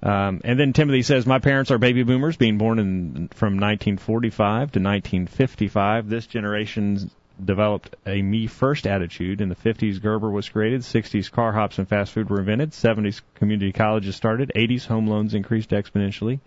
[0.03, 4.73] Um, and then Timothy says, "My parents are baby boomers, being born in from 1945
[4.73, 6.11] to 1955.
[6.11, 7.11] This generation
[7.43, 9.41] developed a me first attitude.
[9.41, 10.83] In the 50s, Gerber was created.
[10.83, 12.71] 60s, car hops and fast food were invented.
[12.71, 14.53] 70s, community colleges started.
[14.55, 16.41] 80s, home loans increased exponentially.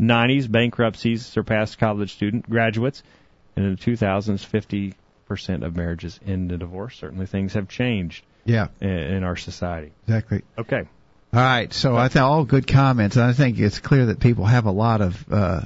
[0.00, 3.02] 90s, bankruptcies surpassed college student graduates.
[3.56, 4.94] And in the 2000s, 50%
[5.30, 6.96] of marriages end in divorce.
[6.96, 9.92] Certainly, things have changed Yeah, in, in our society.
[10.06, 10.42] exactly.
[10.58, 10.82] Okay.
[11.32, 14.46] All right, so I think all good comments, and I think it's clear that people
[14.46, 15.60] have a lot of uh,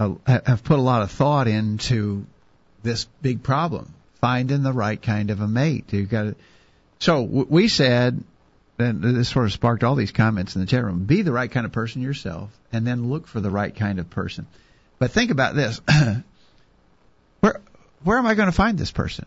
[0.00, 2.26] uh, have put a lot of thought into
[2.82, 5.92] this big problem, finding the right kind of a mate.
[5.92, 6.34] You've got to.
[6.98, 8.24] So w- we said,
[8.80, 11.50] and this sort of sparked all these comments in the chat room: be the right
[11.50, 14.48] kind of person yourself, and then look for the right kind of person.
[14.98, 15.80] But think about this:
[17.40, 17.60] where
[18.04, 19.26] where am I going to find this person?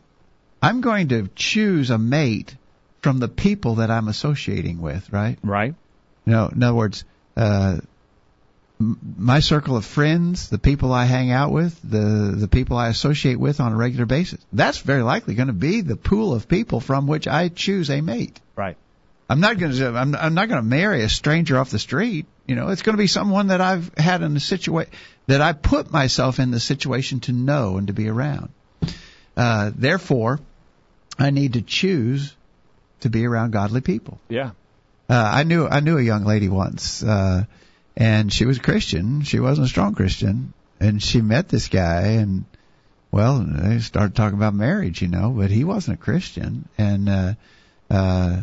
[0.62, 2.56] I'm going to choose a mate
[3.02, 5.38] from the people that I'm associating with, right?
[5.44, 5.76] Right.
[6.26, 7.04] You know, in other words,
[7.36, 7.78] uh,
[8.80, 13.40] my circle of friends, the people I hang out with, the the people I associate
[13.40, 16.80] with on a regular basis, that's very likely going to be the pool of people
[16.80, 18.40] from which I choose a mate.
[18.56, 18.78] Right.
[19.30, 22.28] I'm not going to I'm, I'm not going to marry a stranger off the street.
[22.46, 24.92] You know, it's going to be someone that I've had in the situation
[25.26, 28.50] that I put myself in the situation to know and to be around.
[29.38, 30.40] Uh, therefore,
[31.18, 32.36] I need to choose
[33.02, 34.20] to be around godly people.
[34.30, 34.52] Yeah.
[35.10, 37.46] Uh, I knew I knew a young lady once, uh,
[37.96, 39.22] and she was a Christian.
[39.22, 42.44] She wasn't a strong Christian, and she met this guy, and
[43.12, 47.34] well, they started talking about marriage, you know, but he wasn't a Christian, and uh,
[47.90, 48.42] uh,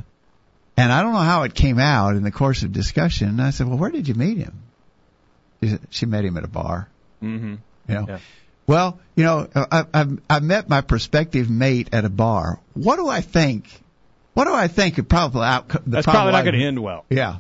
[0.77, 3.29] and I don't know how it came out in the course of discussion.
[3.29, 4.63] And I said, well, where did you meet him?
[5.63, 6.89] She said, she met him at a bar.
[7.23, 7.55] Mm-hmm.
[7.89, 8.19] You know, Yeah.
[8.67, 12.61] Well, you know, I, I I met my prospective mate at a bar.
[12.75, 13.67] What do I think?
[14.35, 14.99] What do I think?
[14.99, 15.69] It probably out.
[15.69, 17.05] The That's probably not going to end well.
[17.11, 17.39] yeah.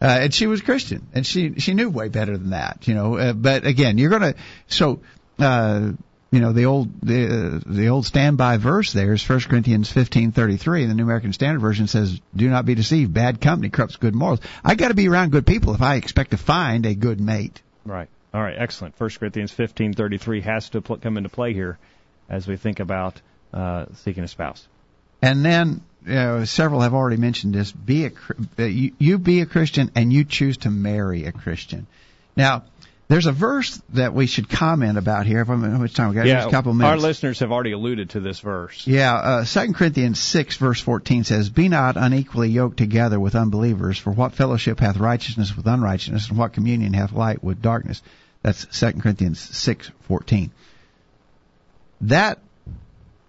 [0.00, 3.16] Uh, and she was Christian, and she she knew way better than that, you know.
[3.16, 4.34] Uh, but again, you're gonna
[4.66, 4.98] so
[5.38, 5.92] uh,
[6.32, 10.88] you know the old the uh, the old standby verse there is 1 Corinthians 15:33.
[10.88, 13.14] The New American Standard Version says, "Do not be deceived.
[13.14, 16.32] Bad company corrupts good morals." I got to be around good people if I expect
[16.32, 17.62] to find a good mate.
[17.84, 18.08] Right.
[18.34, 18.56] All right.
[18.56, 18.96] Excellent.
[18.96, 21.78] First Corinthians fifteen thirty three has to pl- come into play here
[22.28, 23.20] as we think about
[23.52, 24.66] uh, seeking a spouse.
[25.20, 27.70] And then you know, several have already mentioned this.
[27.70, 28.12] Be a
[28.58, 31.86] uh, you, you be a Christian and you choose to marry a Christian.
[32.36, 32.64] Now,
[33.12, 35.42] there's a verse that we should comment about here.
[35.42, 36.24] If I'm, how much time we got?
[36.24, 36.36] yeah.
[36.36, 36.92] Just a couple minutes.
[36.92, 38.86] Our listeners have already alluded to this verse.
[38.86, 43.98] Yeah, uh, 2 Corinthians 6 verse 14 says, Be not unequally yoked together with unbelievers,
[43.98, 48.00] for what fellowship hath righteousness with unrighteousness, and what communion hath light with darkness?
[48.42, 50.50] That's 2 Corinthians 6:14.
[52.02, 52.38] That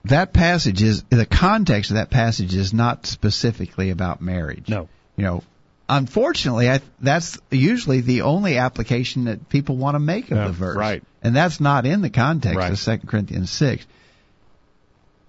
[0.05, 4.67] that passage is the context of that passage is not specifically about marriage.
[4.67, 4.89] No.
[5.15, 5.43] You know,
[5.87, 10.53] unfortunately, I, that's usually the only application that people want to make of Yeah, the
[10.53, 10.75] verse.
[10.75, 11.03] right.
[11.23, 12.71] And that's not in the context Right.
[12.73, 13.85] of 2 Corinthians 6.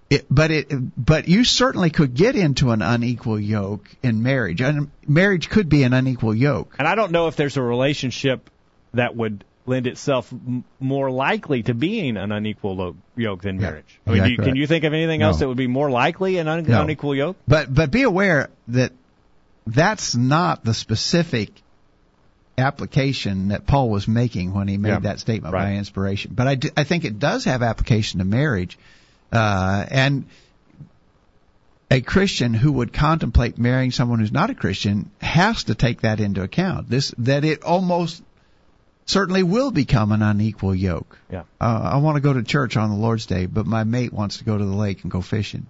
[0.09, 0.67] It, but it,
[1.03, 4.59] but you certainly could get into an unequal yoke in marriage.
[4.61, 6.75] And marriage could be an unequal yoke.
[6.77, 8.49] And I don't know if there's a relationship
[8.93, 13.61] that would lend itself m- more likely to being an unequal lo- yoke than Yeah,
[13.69, 13.99] marriage.
[14.05, 14.57] I mean, do you, exactly can right.
[14.59, 15.27] you think of anything No.
[15.27, 16.81] else that would be more likely an un- No.
[16.83, 17.37] unequal yoke?
[17.47, 18.91] But but be aware that
[19.67, 21.49] that's not the specific
[22.57, 25.71] application that Paul was making when he made Yeah, that statement right.
[25.71, 26.31] by inspiration.
[26.35, 28.77] But I, do- I think it does have application to marriage,
[29.31, 30.25] uh, and
[31.91, 36.19] a Christian who would contemplate marrying someone who's not a Christian has to take that
[36.19, 36.89] into account.
[36.89, 38.23] This that it almost
[39.05, 41.17] certainly will become an unequal yoke.
[41.31, 41.43] Yeah.
[41.61, 44.37] Uh, I want to go to church on the Lord's Day, but my mate wants
[44.37, 45.67] to go to the lake and go fishing.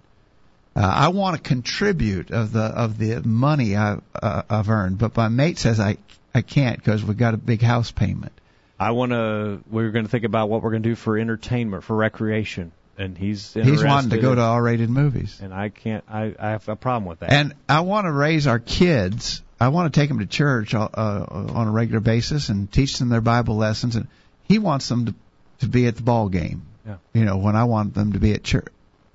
[0.74, 5.16] Uh, I want to contribute of the of the money I, uh, I've earned, but
[5.16, 5.96] my mate says I
[6.34, 8.32] I can't because we've got a big house payment.
[8.78, 9.60] I want to.
[9.70, 13.16] We're going to think about what we're going to do for entertainment, for recreation, and
[13.16, 16.04] he's He's wanting to go to R-rated movies, and I can't.
[16.10, 17.32] I, I have a problem with that.
[17.32, 19.40] and I want to raise our kids.
[19.58, 22.98] I want to take them to church uh, uh, on a regular basis and teach
[22.98, 23.96] them their Bible lessons.
[23.96, 24.08] And
[24.44, 25.14] he wants them to
[25.60, 26.62] to be at the ball game.
[26.86, 26.96] Yeah.
[27.14, 28.66] You know, when I want them to be at church.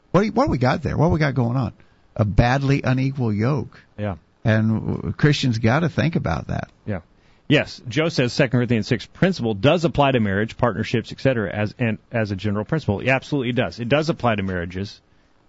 [0.10, 0.98] What do you- what do we got there?
[0.98, 1.74] What do we got going on?
[2.16, 3.80] A badly unequal yoke.
[3.98, 4.16] yeah.
[4.44, 6.72] And Christians got to think about that.
[6.88, 7.02] Yeah.
[7.48, 11.52] Yes, Joe says 2 Corinthians 6 principle does apply to marriage, partnerships, etc.
[11.54, 13.02] as and as a general principle.
[13.02, 13.80] It absolutely does.
[13.80, 15.00] It does apply to marriages.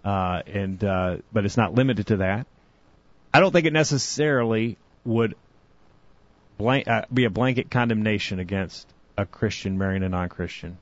[0.05, 2.45] Uh, and uh, but it's not limited to that.
[3.33, 5.35] I don't think it necessarily would
[6.57, 8.87] blank, uh, be a blanket condemnation against
[9.17, 10.77] a Christian marrying a non-Christian.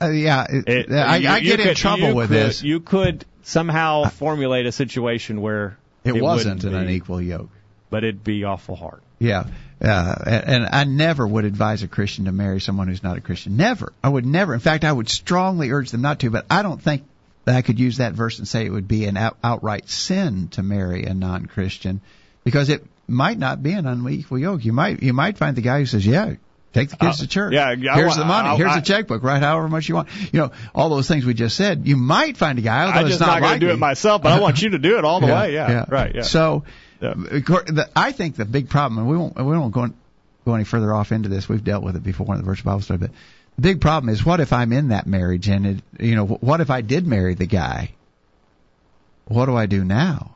[0.00, 2.62] Uh, yeah, it, it, I, you, I get could, in trouble with could, this.
[2.62, 7.50] You could somehow formulate a situation where it, it wasn't an be, unequal yoke,
[7.90, 9.00] but it'd be awful hard.
[9.18, 9.46] Yeah,
[9.80, 13.56] uh, and I never would advise a Christian to marry someone who's not a Christian.
[13.56, 13.92] Never.
[14.02, 14.52] I would never.
[14.52, 16.30] In fact, I would strongly urge them not to.
[16.30, 17.04] But I don't think
[17.44, 20.48] that I could use that verse and say it would be an out, outright sin
[20.48, 22.00] to marry a non-Christian,
[22.42, 24.64] because it might not be an unequal yoke.
[24.64, 26.34] You might you might find the guy who says, "Yeah,
[26.74, 27.52] Take the kids uh, to church.
[27.52, 28.48] Yeah, I, here's the money.
[28.48, 29.22] I, here's I, the checkbook.
[29.22, 30.08] Write however much you want.
[30.32, 31.86] You know, all those things we just said.
[31.86, 32.86] You might find a guy.
[32.86, 34.98] I'm just not, not going to do it myself, but I want you to do
[34.98, 35.54] it all the yeah, way.
[35.54, 36.14] Yeah, yeah, right.
[36.16, 36.22] Yeah.
[36.22, 36.64] So,
[37.00, 37.14] yeah.
[37.14, 39.88] the, I think the big problem, and we won't we won't go,
[40.44, 41.48] go any further off into this.
[41.48, 43.10] We've dealt with it before in the virtual Bible study, but
[43.54, 46.60] the big problem is what if I'm in that marriage and it, you know, what
[46.60, 47.92] if I did marry the guy?
[49.26, 50.34] What do I do now?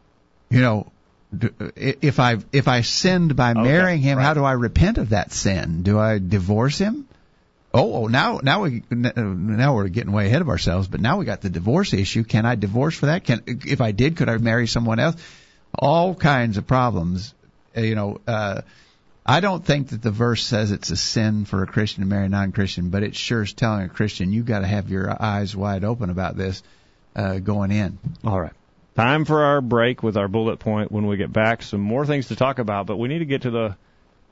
[0.51, 0.93] You know,
[1.33, 4.25] if I if I sinned by okay, marrying him, right.
[4.25, 5.83] how do I repent of that sin?
[5.83, 7.07] Do I divorce him?
[7.75, 10.89] Oh, oh, now now we now we're getting way ahead of ourselves.
[10.89, 12.25] But now we got the divorce issue.
[12.25, 13.25] Can I divorce for that?
[13.25, 15.17] Can if I did, could I marry someone else?
[15.79, 17.35] All kinds of problems.
[17.77, 18.63] You know, uh,
[19.25, 22.25] I don't think that the verse says it's a sin for a Christian to marry
[22.25, 25.55] a non-Christian, but it sure is telling a Christian you got to have your eyes
[25.55, 26.63] wide open about this
[27.15, 27.99] uh, going in.
[28.25, 28.55] All right.
[28.99, 30.91] Time for our break with our bullet point.
[30.91, 33.43] When we get back, some more things to talk about, but we need to get
[33.43, 33.77] to the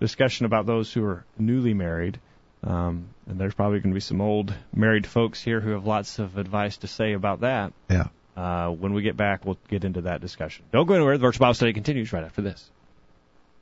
[0.00, 2.18] discussion about those who are newly married.
[2.64, 6.18] Um, and there's probably going to be some old married folks here who have lots
[6.18, 7.74] of advice to say about that.
[7.88, 8.09] Yeah.
[8.37, 10.64] Uh, when we get back, we'll get into that discussion.
[10.72, 11.16] Don't go anywhere.
[11.16, 12.68] The virtual Bible study continues right after this.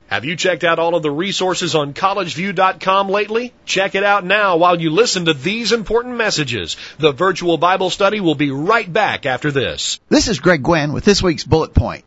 [0.07, 3.53] Have you checked out all of the resources on collegeview.com lately?
[3.65, 6.77] Check it out now while you listen to these important messages.
[6.99, 9.99] The virtual Bible study will be right back after this.
[10.07, 12.05] This is Greg Gwynn with this week's bullet point.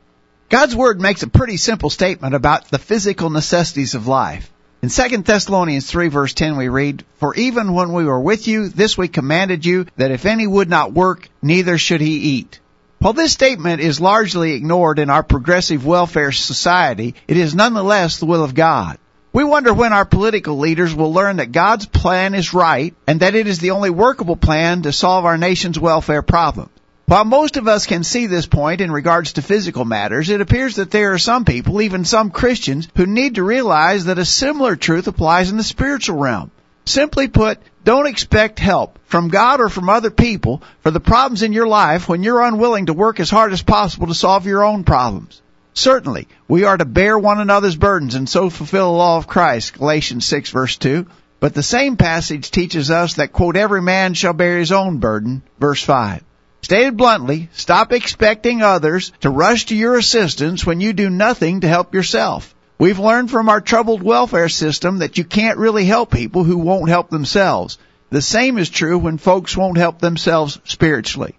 [0.48, 4.48] God's Word makes a pretty simple statement about the physical necessities of life.
[4.80, 8.68] In 2 Thessalonians 3 verse 10 we read, For even when we were with you,
[8.68, 12.60] this we commanded you, that if any would not work, neither should he eat.
[13.00, 18.26] While this statement is largely ignored in our progressive welfare society, it is nonetheless the
[18.26, 18.98] will of God.
[19.32, 23.36] We wonder when our political leaders will learn that God's plan is right and that
[23.36, 26.70] it is the only workable plan to solve our nation's welfare problems.
[27.06, 30.74] While most of us can see this point in regards to physical matters, it appears
[30.76, 34.74] that there are some people, even some Christians, who need to realize that a similar
[34.74, 36.50] truth applies in the spiritual realm.
[36.88, 41.52] Simply put, don't expect help from God or from other people for the problems in
[41.52, 44.84] your life when you're unwilling to work as hard as possible to solve your own
[44.84, 45.42] problems.
[45.74, 49.74] Certainly, we are to bear one another's burdens and so fulfill the law of Christ,
[49.74, 51.04] Galatians 6 verse 2.
[51.40, 55.42] But the same passage teaches us that, quote, every man shall bear his own burden,
[55.60, 56.24] verse 5.
[56.62, 61.68] Stated bluntly, stop expecting others to rush to your assistance when you do nothing to
[61.68, 62.54] help yourself.
[62.78, 66.88] We've learned from our troubled welfare system that you can't really help people who won't
[66.88, 67.76] help themselves.
[68.10, 71.34] The same is true when folks won't help themselves spiritually.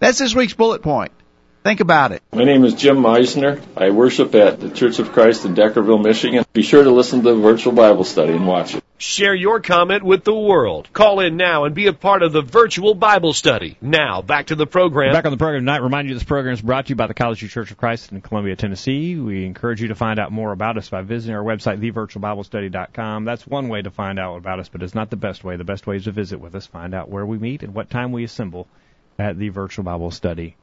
[0.00, 1.12] That's this week's bullet point.
[1.62, 2.20] Think about it.
[2.32, 3.62] My name is Jim Meisner.
[3.76, 6.44] I worship at the Church of Christ in Deckerville, Michigan.
[6.52, 8.82] Be sure to listen to the virtual Bible study and watch it.
[9.02, 10.88] Share your comment with the world.
[10.92, 13.76] Call in now and be a part of the virtual Bible study.
[13.80, 15.12] Now, back to the program.
[15.12, 17.12] Back on the program tonight, remind you this program is brought to you by the
[17.12, 19.16] College Church of Christ in Columbia, Tennessee.
[19.16, 23.24] We encourage you to find out more about us by visiting our website, thevirtualbiblestudy.com.
[23.24, 25.56] That's one way to find out about us, but it's not the best way.
[25.56, 27.90] The best way is to visit with us, find out where we meet and what
[27.90, 28.68] time we assemble
[29.18, 30.54] at the Virtual Bible Study.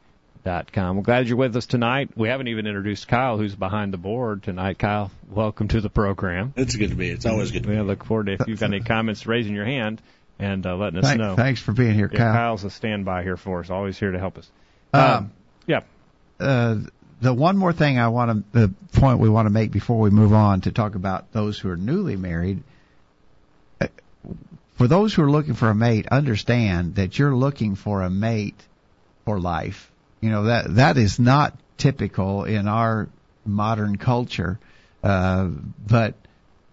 [0.46, 0.96] Dot com.
[0.96, 2.12] We're glad you're with us tonight.
[2.16, 4.80] We haven't even introduced Kyle, who's behind the board tonight.
[4.80, 6.54] Kyle, welcome to the program.
[6.56, 7.10] It's good to be.
[7.10, 7.76] It's always good to be.
[7.76, 10.02] we look forward to if you've got any comments, raising your hand
[10.40, 11.36] and uh, letting us Thank, know.
[11.36, 12.34] Thanks for being here, Yeah, Kyle.
[12.34, 14.50] Kyle's a standby here for us, always here to help us.
[14.94, 15.34] Um,
[15.68, 15.82] yeah.
[16.40, 16.78] uh,
[17.22, 20.10] the one more thing I want to, the point we want to make before we
[20.10, 22.64] move on to talk about those who are newly married.
[23.82, 23.88] uh,
[24.78, 28.56] For those who are looking for a mate, understand that you're looking for a mate
[29.26, 29.92] for life.
[30.22, 33.08] You know that that is not typical in our
[33.46, 34.60] modern culture,
[35.04, 35.48] uh,
[35.88, 36.16] but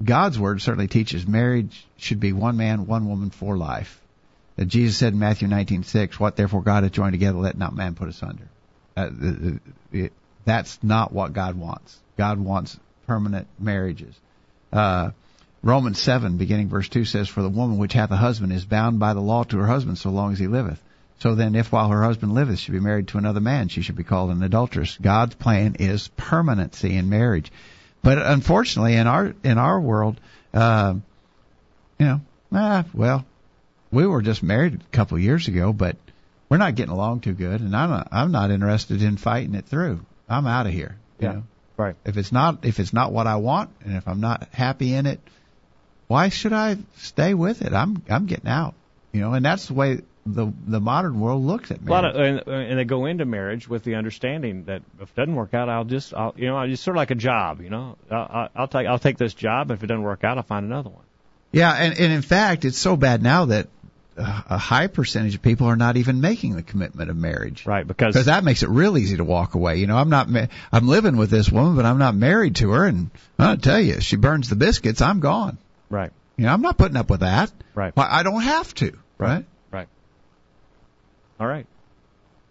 [0.03, 4.01] God's word certainly teaches marriage should be one man, one woman for life.
[4.59, 7.95] Uh, Jesus said in Matthew 19:6, "What therefore God hath joined together, let not man
[7.95, 8.49] put asunder."
[8.97, 9.61] Uh, the- the-
[9.93, 10.13] it-
[10.45, 11.99] that's not what God wants.
[12.17, 14.15] God wants permanent marriages.
[14.73, 15.11] Uh,
[15.63, 18.99] Romans 7, beginning verse 2 says, For the woman which hath a husband is bound
[18.99, 20.81] by the law to her husband so long as he liveth.
[21.19, 23.97] So then, if while her husband liveth she be married to another man, she should
[23.97, 24.99] be called an adulteress.
[25.01, 27.51] God's plan is permanency in marriage.
[28.03, 30.21] But unfortunately, in our in our world,
[30.53, 30.95] uh,
[31.99, 32.21] you know,
[32.53, 33.25] ah, well,
[33.91, 35.97] we were just married a couple of years ago, but
[36.49, 39.67] we're not getting along too good, and I'm not, I'm not interested in fighting it
[39.67, 40.05] through.
[40.29, 40.97] I'm out of here.
[41.19, 41.33] You Yeah.
[41.33, 41.43] know?
[41.77, 41.97] Right.
[42.05, 45.07] If it's not if it's not what I want, and if I'm not happy in
[45.07, 45.21] it,
[46.09, 47.73] why should I stay with it?
[47.73, 48.75] I'm I'm getting out.
[49.13, 51.89] You know, and that's the way the the modern world looks at marriage.
[51.89, 55.15] A lot of, and, and they go into marriage with the understanding that if it
[55.17, 57.61] doesn't work out, I'll just, I'll, you know, it's sort of like a job.
[57.63, 59.71] You know, I'll, I'll take, I'll take this job.
[59.71, 61.05] If it doesn't work out, I'll find another one.
[61.53, 63.69] yeah, and and in fact, it's so bad now that
[64.19, 67.67] a high percentage of people are not even making the commitment of marriage.
[67.67, 67.87] Right?
[67.87, 69.77] Because Because that makes it real easy to walk away.
[69.77, 72.71] You know, I'm not, ma- I'm living with this woman, but I'm not married to
[72.71, 72.87] her.
[72.87, 75.59] And I'll tell you, she burns the biscuits, I'm gone.
[75.91, 77.53] right, You know, I'm not putting up with that.
[77.75, 78.97] right, I don't have to.
[79.19, 79.45] Right.
[81.39, 81.67] All right.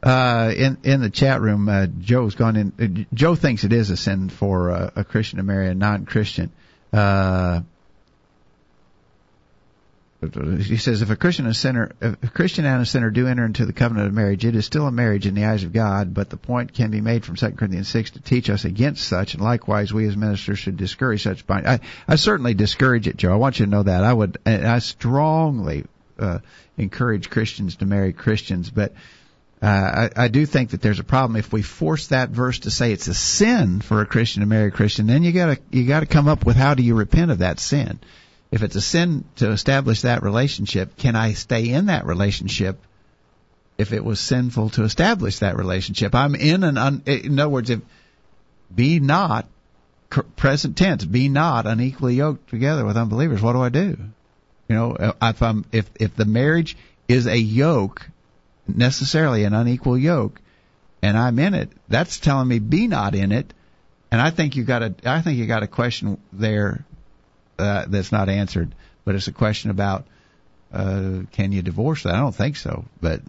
[0.03, 2.73] Uh, in in the chat room, uh, Joe's gone in.
[2.79, 6.51] Uh, Joe thinks it is a sin for uh, a Christian to marry a non-Christian.
[6.93, 7.61] Uh,
[10.21, 13.27] he says if a Christian and a sinner, if a Christian and a sinner do
[13.27, 15.73] enter into the covenant of marriage, it is still a marriage in the eyes of
[15.73, 16.13] God.
[16.13, 19.33] But the point can be made from 2 Corinthians 6 to teach us against such,
[19.33, 21.67] and likewise we as ministers should discourage such bind.
[21.67, 23.33] I, I certainly discourage it, Joe.
[23.33, 24.03] I want you to know that.
[24.03, 25.85] I would, I strongly
[26.19, 26.39] uh,
[26.77, 28.93] encourage Christians to marry Christians, but
[29.61, 32.71] uh, I, I do think that there's a problem if we force that verse to
[32.71, 35.07] say it's a sin for a Christian to marry a Christian.
[35.07, 37.99] Then you gotta you gotta come up with how do you repent of that sin.
[38.51, 42.79] If it's a sin to establish that relationship, can I stay in that relationship?
[43.77, 46.77] If it was sinful to establish that relationship, I'm in an.
[46.77, 47.81] Un, in other words, if
[48.73, 49.47] be not
[50.35, 53.41] present tense, be not unequally yoked together with unbelievers.
[53.41, 53.97] What do I do?
[54.67, 58.09] You know, if I'm if if the marriage is a yoke
[58.67, 60.41] necessarily an unequal yoke,
[61.01, 61.71] and I'm in it.
[61.87, 63.53] That's telling me be not in it,
[64.11, 66.85] and I think you got a I think you got a question there
[67.59, 70.05] uh, that's not answered, but it's a question about
[70.73, 72.15] uh, can you divorce that?
[72.15, 73.21] I don't think so, but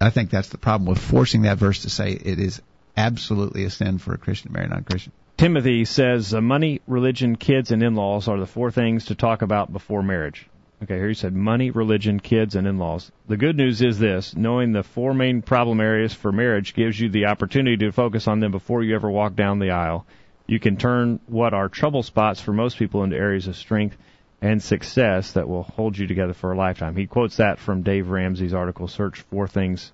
[0.00, 2.62] I think that's the problem with forcing that verse to say it is
[2.96, 5.12] absolutely a sin for a Christian to marry a non-Christian.
[5.36, 9.72] Timothy says uh, money, religion, kids, and in-laws are the four things to talk about
[9.72, 10.46] before marriage.
[10.82, 13.12] Okay, here you said money, religion, kids, and in-laws.
[13.28, 17.10] The good news is this: knowing the four main problem areas for marriage gives you
[17.10, 20.06] the opportunity to focus on them before you ever walk down the aisle.
[20.46, 23.96] You can turn what are trouble spots for most people into areas of strength
[24.40, 26.96] and success that will hold you together for a lifetime.
[26.96, 29.92] He quotes that from Dave Ramsey's article, "Search Four Things."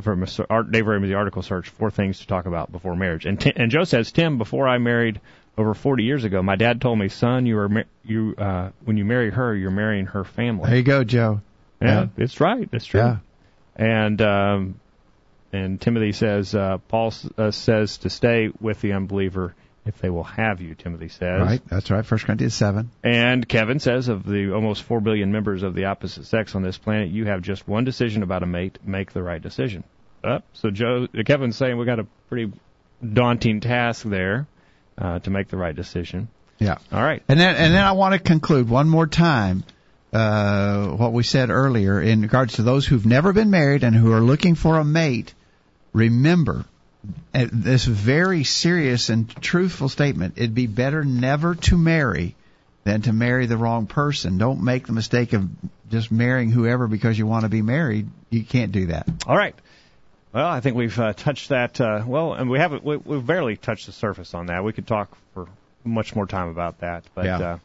[0.00, 0.24] From
[0.70, 3.82] Dave Ramsey's article, "Search Four Things to Talk About Before Marriage." And Tim, and Joe
[3.82, 5.20] says, Tim, before I married
[5.58, 9.04] over 40 years ago, my dad told me, "Son, you are you uh, when you
[9.04, 11.40] marry her, you're marrying her family." There you go, Joe.
[11.82, 12.68] Yeah, it's right.
[12.72, 13.00] It's true.
[13.00, 13.16] Yeah.
[13.76, 14.80] And um,
[15.52, 19.54] and Timothy says uh, Paul uh, says to stay with the unbeliever
[19.84, 20.74] if they will have you.
[20.74, 21.40] Timothy says.
[21.40, 21.62] Right.
[21.68, 22.04] That's right.
[22.04, 22.90] First Corinthians seven.
[23.02, 26.78] And Kevin says of the almost four billion members of the opposite sex on this
[26.78, 28.78] planet, you have just one decision about a mate.
[28.84, 29.82] Make the right decision.
[30.22, 32.52] Uh, so Joe, Kevin's saying we got a pretty
[33.02, 34.46] daunting task there
[34.98, 36.28] uh, to make the right decision.
[36.58, 36.78] Yeah.
[36.92, 37.22] All right.
[37.28, 39.64] And then and then I want to conclude one more time
[40.12, 44.12] uh, what we said earlier in regards to those who've never been married and who
[44.12, 45.34] are looking for a mate.
[45.92, 46.64] Remember
[47.34, 50.34] uh, this very serious and truthful statement.
[50.36, 52.34] It'd be better never to marry
[52.84, 54.38] than to marry the wrong person.
[54.38, 55.48] Don't make the mistake of
[55.90, 58.08] just marrying whoever because you want to be married.
[58.30, 59.08] You can't do that.
[59.26, 59.54] All right.
[60.32, 61.80] Well, I think we've uh, touched that.
[61.80, 62.84] Uh, well, and we haven't.
[62.84, 64.62] We, we've barely touched the surface on that.
[64.62, 65.48] We could talk for
[65.84, 67.38] much more time about that, but Yeah.
[67.38, 67.58] uh,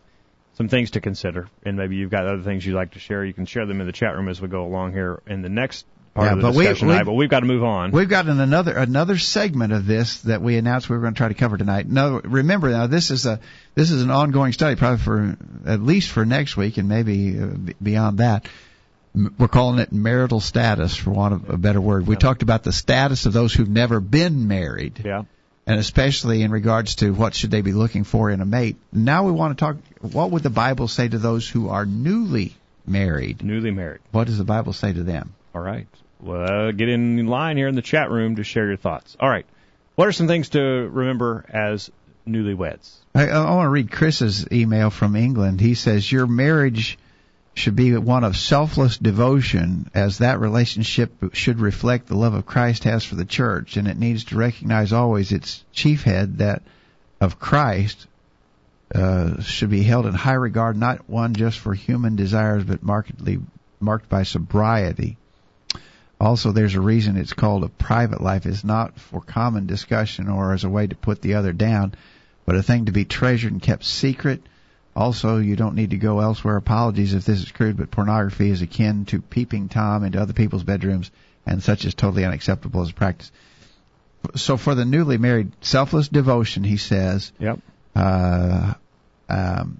[0.55, 1.49] some things to consider.
[1.65, 3.25] And maybe you've got other things you'd like to share.
[3.25, 5.49] You can share them in the chat room as we go along here in the
[5.49, 7.03] next part Yeah, of the but discussion we- tonight.
[7.05, 7.91] But we've got to move on.
[7.91, 11.17] We've got an, another another segment of this that we announced we were going to
[11.17, 11.87] try to cover tonight.
[11.89, 13.39] No, remember now this is a
[13.75, 17.47] this is an ongoing study, probably for at least for next week and maybe uh,
[17.81, 18.45] beyond that.
[19.15, 22.07] We're calling it marital status, for want of a better word.
[22.07, 25.23] We talked about the status of those who've never been married, yeah.
[25.67, 28.77] and especially in regards to what should they be looking for in a mate.
[28.91, 29.77] Now we want to talk.
[30.01, 32.55] What would the Bible say to those who are newly
[32.87, 33.43] married?
[33.43, 34.01] Newly married.
[34.11, 35.35] What does the Bible say to them?
[35.53, 35.87] All right.
[36.19, 39.15] Well, get in line here in the chat room to share your thoughts.
[39.19, 39.45] All right.
[39.95, 41.91] What are some things to remember as
[42.27, 42.91] newlyweds?
[43.13, 45.61] I, I want to read Chris's email from England.
[45.61, 46.97] He says, Your marriage
[47.55, 52.83] should be one of selfless devotion, as that relationship should reflect the love of Christ
[52.85, 56.63] has for the church, and it needs to recognize always its chief head, that
[57.21, 58.07] of Christ,
[58.93, 63.39] uh, should be held in high regard, not one just for human desires, but markedly
[63.79, 65.17] marked by sobriety.
[66.19, 68.45] Also, there's a reason it's called a private life.
[68.45, 71.93] It's not for common discussion or as a way to put the other down,
[72.45, 74.41] but a thing to be treasured and kept secret.
[74.95, 76.55] Also, you don't need to go elsewhere.
[76.55, 80.63] Apologies if this is crude, but pornography is akin to peeping Tom into other people's
[80.63, 81.09] bedrooms,
[81.45, 83.31] and such is totally unacceptable as a practice.
[84.35, 87.59] So, for the newly married, selfless devotion, he says, Yep.
[87.95, 88.73] uh,
[89.29, 89.79] um,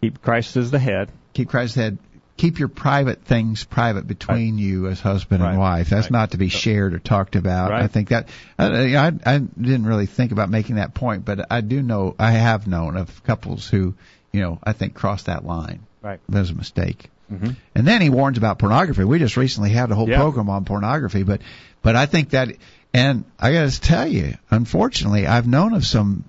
[0.00, 1.10] Keep Christ as the head.
[1.32, 1.98] Keep Christ as the head.
[2.42, 5.50] Keep your private things private between you as husband Right.
[5.50, 5.88] and wife.
[5.90, 6.10] That's Right.
[6.10, 7.70] not to be shared or talked about.
[7.70, 7.84] Right.
[7.84, 8.28] I think that
[8.58, 12.32] I, I, I didn't really think about making that point, but I do know I
[12.32, 13.94] have known of couples who,
[14.32, 15.86] you know, I think crossed that line.
[16.02, 16.18] Right.
[16.30, 17.10] That was a mistake.
[17.32, 17.50] Mm-hmm.
[17.76, 19.04] And then he warns about pornography.
[19.04, 20.16] We just recently had a whole Yeah.
[20.18, 21.42] program on pornography, but
[21.80, 22.48] but I think that
[22.92, 26.24] and I got to tell you, unfortunately, I've known of some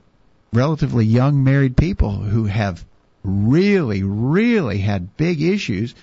[0.54, 2.86] relatively young married people who have
[3.24, 5.96] really really had big issues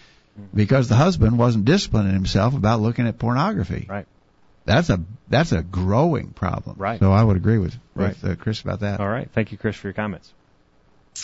[0.54, 3.86] because the husband wasn't disciplining himself about looking at pornography.
[3.88, 4.06] Right.
[4.64, 6.76] That's a that's a growing problem.
[6.78, 6.98] Right.
[6.98, 8.32] So I would agree with with Right.
[8.32, 9.00] uh, Chris about that.
[9.00, 9.28] All right.
[9.32, 10.32] Thank you, Chris, for your comments.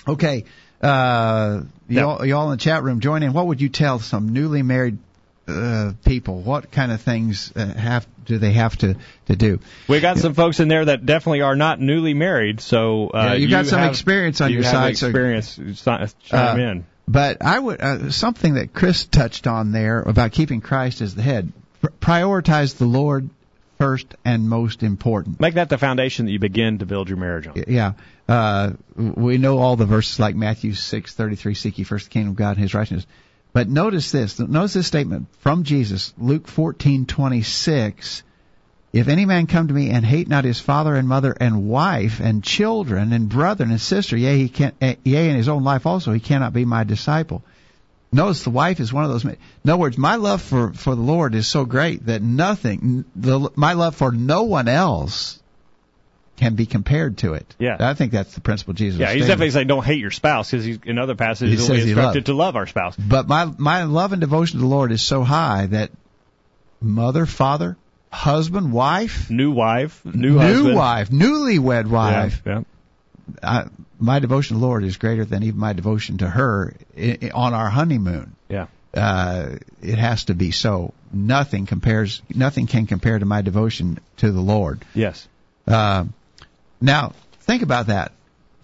[0.07, 0.45] Okay.
[0.83, 3.33] Uh, y'all, y'all in the chat room, join in.
[3.33, 4.99] What would you tell some newly married
[5.49, 6.41] uh, people?
[6.41, 9.61] What kind of things uh, have do they have to to do?
[9.89, 13.35] We got some folks in there that definitely are not newly married, so uh, Yeah,
[13.35, 16.87] you got some have- experience on you your side, so- Experience, so, chime Uh, in.
[17.09, 21.23] But I would uh, something that Chris touched on there about keeping Christ as the
[21.23, 21.53] head.
[21.81, 23.31] Pr- prioritize the Lord
[23.79, 25.39] first and most important.
[25.39, 27.63] Make that the foundation that you begin to build your marriage on.
[27.69, 27.93] Yeah.
[28.29, 32.37] Uh, we know all the verses like Matthew 6:33, seek ye first the kingdom of
[32.37, 33.07] God and his righteousness.
[33.57, 38.23] But notice this, notice this statement from Jesus, Luke 14:26,
[38.93, 42.21] if any man come to me and hate not his father and mother and wife
[42.21, 45.87] and children and brother and sister, yea, he can, eh, yea, in his own life
[45.87, 47.43] also, he cannot be my disciple.
[48.13, 49.25] Notice the wife is one of those.
[49.25, 53.49] In other words, my love for for the Lord is so great that nothing, the
[53.57, 55.41] my love for no one else
[56.37, 57.55] can be compared to it.
[57.59, 57.77] Yeah.
[57.81, 59.01] I think that's the principle Jesus.
[59.01, 59.29] Yeah, he's stating.
[59.29, 62.35] definitely saying don't hate your spouse because he's in other passages He says instructed to
[62.35, 62.97] love our spouse.
[62.97, 65.91] But my my love and devotion to the Lord is so high that
[66.81, 67.77] mother, father,
[68.11, 70.77] husband, wife, New wife, new, new husband.
[70.77, 72.43] wife, newlywed wife.
[72.47, 72.63] Yeah,
[73.43, 73.65] I,
[73.99, 76.75] my devotion to the Lord is greater than even my devotion to her
[77.35, 78.37] on our honeymoon.
[78.49, 80.93] yeah, Uh, it has to be so.
[81.13, 82.21] Nothing compares.
[82.35, 84.85] Nothing can compare to my devotion to the Lord.
[84.95, 85.27] yes.
[85.67, 86.05] Uh,
[86.81, 88.13] now, think about that.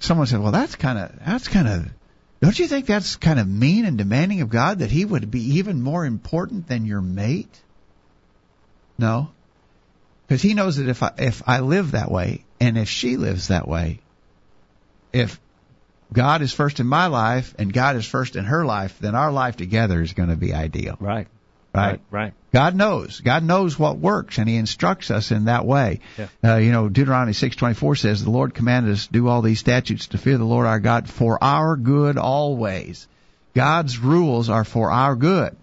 [0.01, 1.89] Someone said, "Well, that's kind of that's kind of
[2.41, 5.59] don't you think that's kind of mean and demanding of God that He would be
[5.59, 7.63] even more important than your mate?"
[8.99, 9.31] No,
[10.27, 13.49] because He knows that if I if I live that way and if she lives
[13.49, 14.01] that way,
[15.13, 15.41] if
[16.13, 19.33] God is first in my life and God is first in her life, then our
[19.33, 21.27] life together is going to be ideal, Right,
[21.75, 22.01] right?
[22.11, 22.35] right.
[22.53, 23.21] God knows.
[23.21, 26.01] God knows what works, and He instructs us in that way.
[26.19, 26.27] Yeah.
[26.45, 29.41] Uh, you know, Deuteronomy six twenty four says, "The Lord commanded us to do all
[29.43, 33.09] these statutes to fear the Lord our God for our good always."
[33.55, 35.57] God's rules are for our good,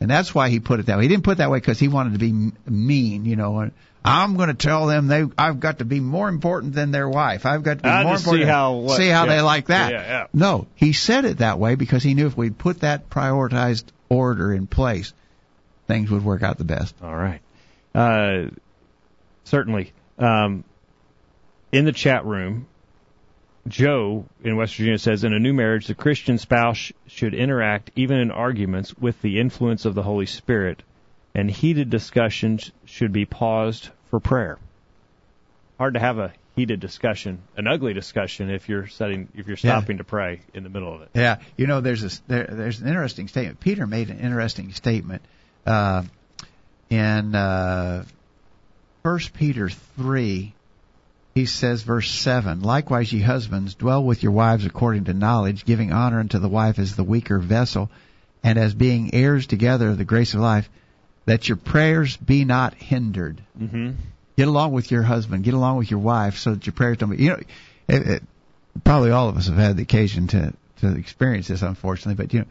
[0.00, 1.04] and that's why He put it that way.
[1.04, 3.24] He didn't put it that way because He wanted to be mean.
[3.24, 3.70] You know,
[4.04, 7.44] I'm going to tell them they I've got to be more important than their wife.
[7.44, 8.50] I've got to be I'll more just see important.
[8.50, 9.34] how- what- see how yeah.
[9.34, 9.92] they like that.
[9.92, 10.26] Yeah, yeah.
[10.32, 14.52] No, He said it that way because He knew if we put that prioritized order
[14.52, 15.12] in place,
[15.86, 16.94] things would work out the best.
[17.02, 17.40] All right.
[17.94, 18.50] Uh,
[19.44, 19.92] certainly.
[20.18, 20.64] Um,
[21.72, 22.66] in the chat room,
[23.68, 28.18] Joe in West Virginia says, in a new marriage, the Christian spouse should interact, even
[28.18, 30.82] in arguments, with the influence of the Holy Spirit,
[31.34, 34.58] and heated discussions should be paused for prayer.
[35.78, 39.78] Hard to have a heated discussion, an ugly discussion, if you're setting, if you're Yeah.
[39.78, 41.10] stopping to pray in the middle of it.
[41.14, 43.60] Yeah, you know, there's a there, there's an interesting statement.
[43.60, 45.22] Peter made an interesting statement
[45.66, 46.02] uh,
[46.88, 48.04] in uh,
[49.02, 50.52] First Peter three.
[51.34, 52.62] He says, verse seven.
[52.62, 56.78] Likewise, ye husbands, dwell with your wives according to knowledge, giving honor unto the wife
[56.78, 57.90] as the weaker vessel,
[58.42, 60.70] and as being heirs together of the grace of life,
[61.26, 63.42] that your prayers be not hindered.
[63.60, 63.90] Mm-hmm.
[64.38, 65.44] Get along with your husband.
[65.44, 67.22] Get along with your wife, so that your prayers don't be.
[67.22, 67.40] You know,
[67.88, 68.22] it, it,
[68.82, 72.14] probably all of us have had the occasion to to experience this, unfortunately.
[72.14, 72.46] But you know,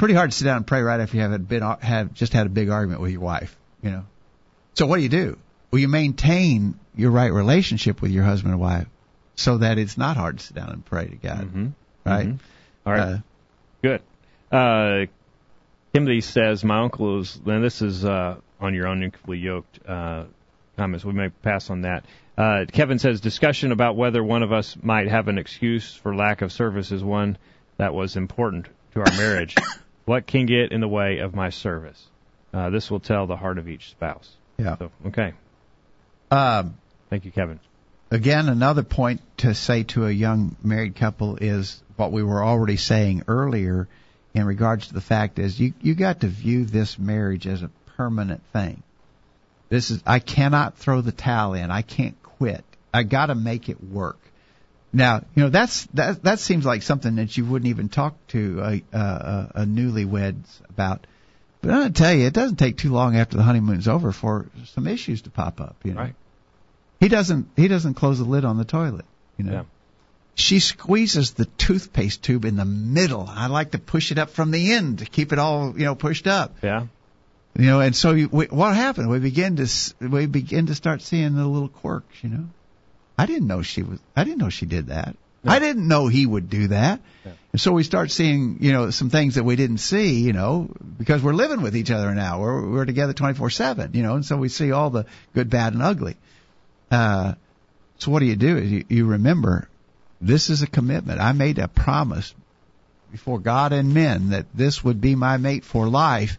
[0.00, 2.32] pretty hard to sit down and pray right after you have a bit have just
[2.32, 3.54] had a big argument with your wife.
[3.82, 4.06] You know,
[4.72, 5.38] so what do you do?
[5.70, 8.86] Well, you maintain your right relationship with your husband and wife,
[9.36, 11.40] so that it's not hard to sit down and pray to God.
[11.40, 11.66] Mm-hmm.
[12.06, 12.28] Right?
[12.28, 12.38] Mhm.
[12.86, 13.00] All right.
[13.00, 13.18] Uh,
[13.82, 14.02] Good.
[14.50, 15.06] Uh,
[15.92, 20.24] Timothy says, "My uncle is." Then this is uh, on your unequally yoked uh,
[20.78, 21.04] comments.
[21.04, 22.06] We may pass on that.
[22.38, 26.40] Uh, Kevin says, "Discussion about whether one of us might have an excuse for lack
[26.40, 27.36] of service is one
[27.76, 29.56] that was important to our marriage.
[30.10, 32.04] what can get in the way of my service?
[32.52, 34.76] Uh, this will tell the heart of each spouse." yeah.
[34.76, 35.34] So, okay.
[36.32, 36.76] Um,
[37.10, 37.60] Thank you, Kevin.
[38.10, 42.76] again, another point to say to a young married couple is what we were already
[42.76, 43.86] saying earlier
[44.34, 47.70] in regards to the fact is you you got to view this marriage as a
[47.96, 48.82] permanent thing.
[49.68, 51.70] This is I cannot throw the towel in.
[51.70, 52.64] I can't quit.
[52.92, 54.18] I got to make it work.
[54.92, 58.60] Now, you know that's that that seems like something that you wouldn't even talk to
[58.60, 61.06] a a, a newlyweds about.
[61.62, 64.46] But I'm gonna tell you, it doesn't take too long after the honeymoon's over for
[64.74, 65.76] some issues to pop up.
[65.84, 66.14] You know, Right.
[66.98, 69.04] he doesn't he doesn't close the lid on the toilet.
[69.36, 69.62] You know, Yeah.
[70.34, 73.26] she squeezes the toothpaste tube in the middle.
[73.28, 75.94] I like to push it up from the end to keep it all you know
[75.94, 76.56] pushed up.
[76.62, 76.86] Yeah.
[77.58, 79.10] You know, and so you, we, what happened?
[79.10, 82.22] We begin to s- we begin to start seeing the little quirks.
[82.22, 82.44] You know,
[83.20, 83.98] I didn't know she was.
[84.16, 85.14] I didn't know she did that.
[85.44, 87.00] I didn't know he would do that.
[87.24, 87.32] Yeah.
[87.52, 90.70] And so we start seeing, you know, some things that we didn't see, you know,
[90.98, 92.40] because we're living with each other now.
[92.40, 95.04] We're we're together 24/7, you know, and so we see all the
[95.34, 96.16] good, bad, and ugly.
[96.90, 97.34] Uh,
[97.98, 98.62] so what do you do?
[98.62, 99.68] You, you remember,
[100.20, 101.20] this is a commitment.
[101.20, 102.34] I made a promise
[103.12, 106.38] before God and men that this would be my mate for life,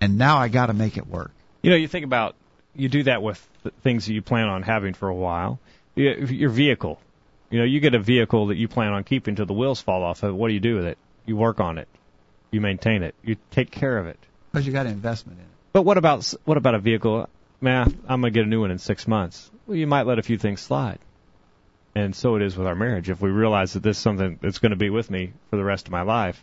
[0.00, 1.32] and now I got to make it work.
[1.62, 2.36] You know, you think about
[2.74, 3.44] you do that with
[3.82, 5.58] things that you plan on having for a while.
[5.96, 7.00] Your vehicle,
[7.50, 10.02] you know, you get a vehicle that you plan on keeping till the wheels fall
[10.02, 10.30] off of.
[10.30, 10.32] it.
[10.32, 10.98] What do you do with it?
[11.26, 11.88] You work on it,
[12.50, 14.18] you maintain it, you take care of it.
[14.50, 15.50] Because you got an investment in it.
[15.72, 17.28] But what about what about a vehicle?
[17.60, 19.50] Man, I'm gonna get a new one in six months.
[19.66, 20.98] Well, you might let a few things slide.
[21.94, 23.08] And so it is with our marriage.
[23.08, 25.62] If we realize that this is something that's going to be with me for the
[25.62, 26.42] rest of my life,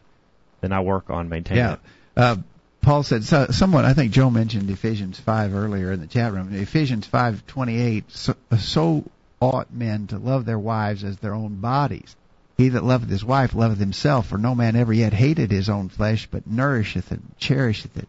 [0.62, 1.74] then I work on maintaining Yeah.
[1.74, 1.80] it.
[2.16, 2.36] Uh,
[2.82, 3.84] Paul said so, someone.
[3.84, 6.54] I think Joe mentioned Ephesians five earlier in the chat room.
[6.54, 8.10] Ephesians five twenty eight.
[8.12, 9.04] So, so
[9.42, 12.16] ought men to love their wives as their own bodies.
[12.58, 14.28] He that loveth his wife loveth himself.
[14.28, 18.08] For no man ever yet hated his own flesh, but nourisheth it, and cherisheth it.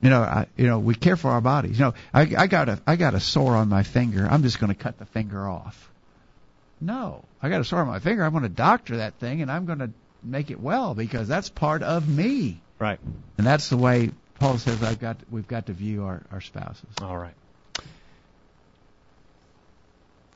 [0.00, 1.78] You know, I, you know, we care for our bodies.
[1.78, 4.26] You know, I, I got a, I got a sore on my finger.
[4.30, 5.90] I'm just going to cut the finger off.
[6.80, 8.22] No, I got a sore on my finger.
[8.22, 9.90] I'm going to doctor that thing, and I'm going to
[10.22, 12.60] make it well because that's part of me.
[12.78, 13.00] Right.
[13.38, 16.90] And that's the way Paul says I've got we've got to view our, our spouses.
[17.00, 17.34] All right.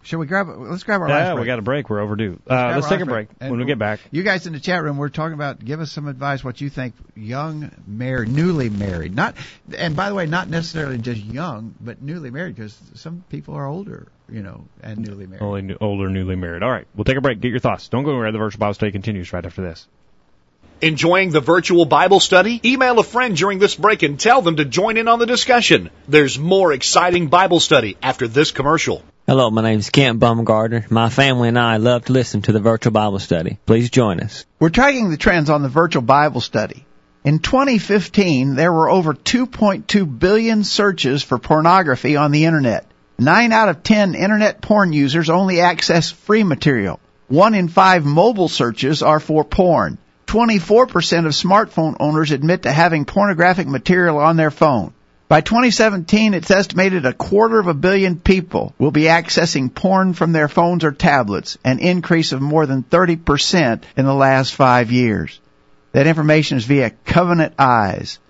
[0.03, 1.41] Shall we grab let's grab our Yeah, last break.
[1.43, 1.91] we got a break.
[1.91, 2.41] We're overdue.
[2.49, 3.29] Uh, let's our take a last break.
[3.39, 5.93] When we get back, You guys in the chat room, we're talking about give us
[5.93, 9.15] some advice what you think young married newly married.
[9.15, 9.35] Not
[9.77, 13.67] and by the way, not necessarily just young, but newly married because some people are
[13.67, 15.43] older, you know, and newly married.
[15.43, 16.63] only new, older, newly married.
[16.63, 17.41] All right, we'll take a break.
[17.41, 17.89] Get your thoughts.
[17.89, 18.33] Don't go anywhere.
[18.33, 19.87] The virtual Bible study continues right after this.
[20.83, 22.59] Enjoying the virtual Bible study?
[22.65, 25.91] Email a friend during this break and tell them to join in on the discussion.
[26.09, 29.03] There's more exciting Bible study after this commercial.
[29.27, 30.87] Hello, my name is Kent Baumgartner.
[30.89, 33.59] My family and I love to listen to the virtual Bible study.
[33.67, 34.47] Please join us.
[34.59, 36.87] We're tracking the trends on the virtual Bible study.
[37.25, 42.87] In 2015, there were over 2.2 billion searches for pornography on the internet.
[43.19, 46.99] Nine out of ten internet porn users only access free material.
[47.29, 49.99] One in five mobile searches are for porn.
[50.31, 54.95] 24% of smartphone owners admit to having pornographic material on their phone.
[55.27, 60.31] By 2017, it's estimated a quarter of a billion people will be accessing porn from
[60.31, 65.41] their phones or tablets, an increase of more than 30% in the last five years.
[65.91, 68.21] That information is via covenant eyes.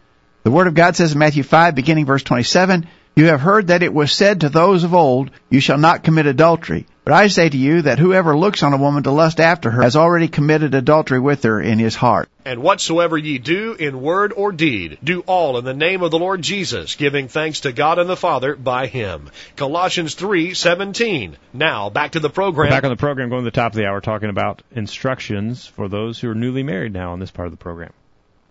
[0.42, 2.88] The Word of God says in Matthew 5, beginning verse 27,
[3.21, 6.25] You have heard that it was said to those of old, You shall not commit
[6.25, 6.87] adultery.
[7.05, 9.83] But I say to you that whoever looks on a woman to lust after her
[9.83, 12.31] has already committed adultery with her in his heart.
[12.47, 16.18] And whatsoever ye do in word or deed, do all in the name of the
[16.18, 19.29] Lord Jesus, giving thanks to God and the Father by him.
[19.55, 21.37] Colossians 3:17.
[21.53, 22.71] Now, back to the program.
[22.71, 25.91] Back on the program, going to the top of the hour, talking about instructions for
[25.91, 27.93] those who are newly married now on this part of the program.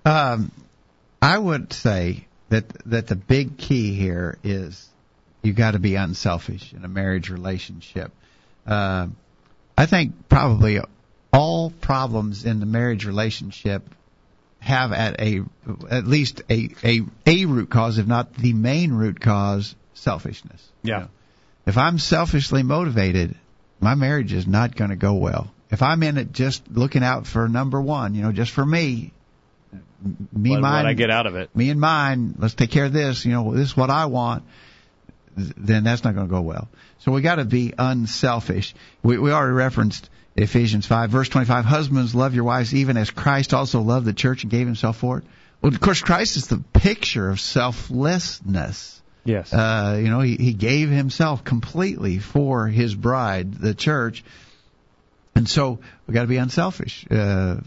[0.05, 0.51] Um,
[1.23, 4.87] I would say that that the big key here is
[5.41, 8.11] you got to be unselfish in a marriage relationship.
[8.67, 9.07] Uh,
[9.77, 10.79] I think probably
[11.31, 13.83] all problems in the marriage relationship
[14.59, 15.41] have at a
[15.89, 20.67] at least a a a root cause, if not the main root cause, selfishness.
[20.83, 21.07] Yeah.
[21.65, 23.35] If I'm selfishly motivated,
[23.79, 25.51] my marriage is not going to go well.
[25.71, 29.13] If I'm in it just looking out for number one, you know, just for me,
[30.33, 31.55] me, what, mine, what I get out of it.
[31.55, 34.43] me and mine, let's take care of this, you know, this is what I want,
[35.35, 36.69] then that's not going to go well.
[36.99, 38.75] So we got to be unselfish.
[39.03, 43.53] We, we already referenced Ephesians 5, verse 25, husbands love your wives even as Christ
[43.53, 45.23] also loved the church and gave himself for it.
[45.61, 49.01] Well, of course, Christ is the picture of selflessness.
[49.25, 49.51] Yes.
[49.51, 54.23] Uh, you know, he, he gave himself completely for his bride, the church.
[55.35, 57.57] And so we got to be unselfish uh,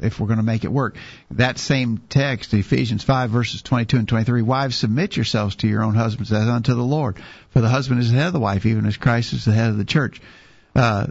[0.00, 0.96] if we're going to make it work.
[1.32, 5.94] That same text, Ephesians 5 verses 22 and 23, wives submit yourselves to your own
[5.94, 7.16] husbands as unto the Lord.
[7.50, 9.70] For the husband is the head of the wife, even as Christ is the head
[9.70, 10.20] of the church.
[10.74, 11.06] Uh,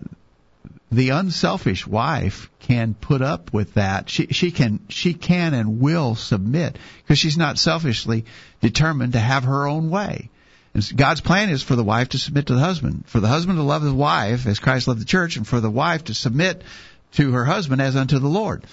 [0.92, 4.10] the unselfish wife can put up with that.
[4.10, 8.26] She she can she can and will submit because she's not selfishly
[8.62, 10.30] determined to have her own way.
[10.74, 13.58] And God's plan is for the wife to submit to the husband, for the husband
[13.58, 16.64] to love his wife as Christ loved the church, and for the wife to submit
[17.16, 18.66] to her husband as unto the Lord.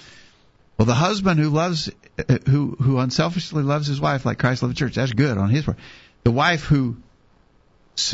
[0.77, 4.75] Well, the husband who loves, uh, who who unselfishly loves his wife like Christ loved
[4.75, 5.77] the church, that's good on his part.
[6.23, 6.97] The wife who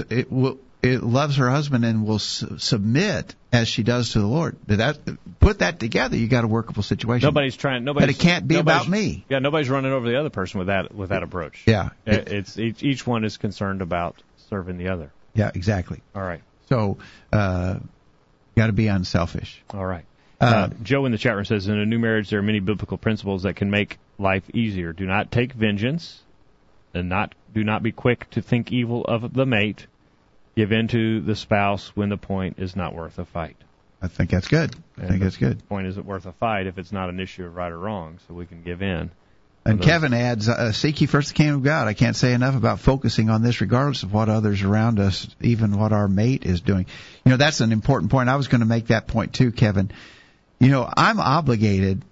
[0.09, 4.27] it will it loves her husband and will su- submit as she does to the
[4.27, 4.55] Lord.
[4.67, 4.97] That
[5.39, 7.27] put that together, you got a workable situation.
[7.27, 7.83] Nobody's trying.
[7.83, 8.05] Nobody.
[8.05, 9.25] But it can't be about me.
[9.29, 11.63] Yeah, nobody's running over the other person with that with that approach.
[11.65, 15.11] Yeah, it, it's each, each one is concerned about serving the other.
[15.33, 16.01] Yeah, exactly.
[16.15, 16.41] All right.
[16.69, 16.97] So,
[17.33, 17.79] uh,
[18.55, 19.61] got to be unselfish.
[19.73, 20.05] All right.
[20.41, 22.59] Uh, uh, Joe in the chat room says, in a new marriage, there are many
[22.59, 24.93] biblical principles that can make life easier.
[24.93, 26.21] Do not take vengeance,
[26.93, 29.87] and not do not be quick to think evil of the mate
[30.55, 33.55] give in to the spouse when the point is not worth a fight.
[34.01, 34.75] I think that's good.
[34.97, 35.67] I and think that's good.
[35.67, 38.33] Point isn't worth a fight if it's not an issue of right or wrong, so
[38.33, 39.11] we can give in.
[39.65, 42.55] And Kevin adds, uh, "Seek ye first the kingdom of God." I can't say enough
[42.55, 46.61] about focusing on this, regardless of what others around us, even what our mate is
[46.61, 46.85] doing.
[47.25, 48.29] You know, that's an important point.
[48.29, 49.91] I was going to make that point too, Kevin.
[50.59, 52.03] You know, I'm obligated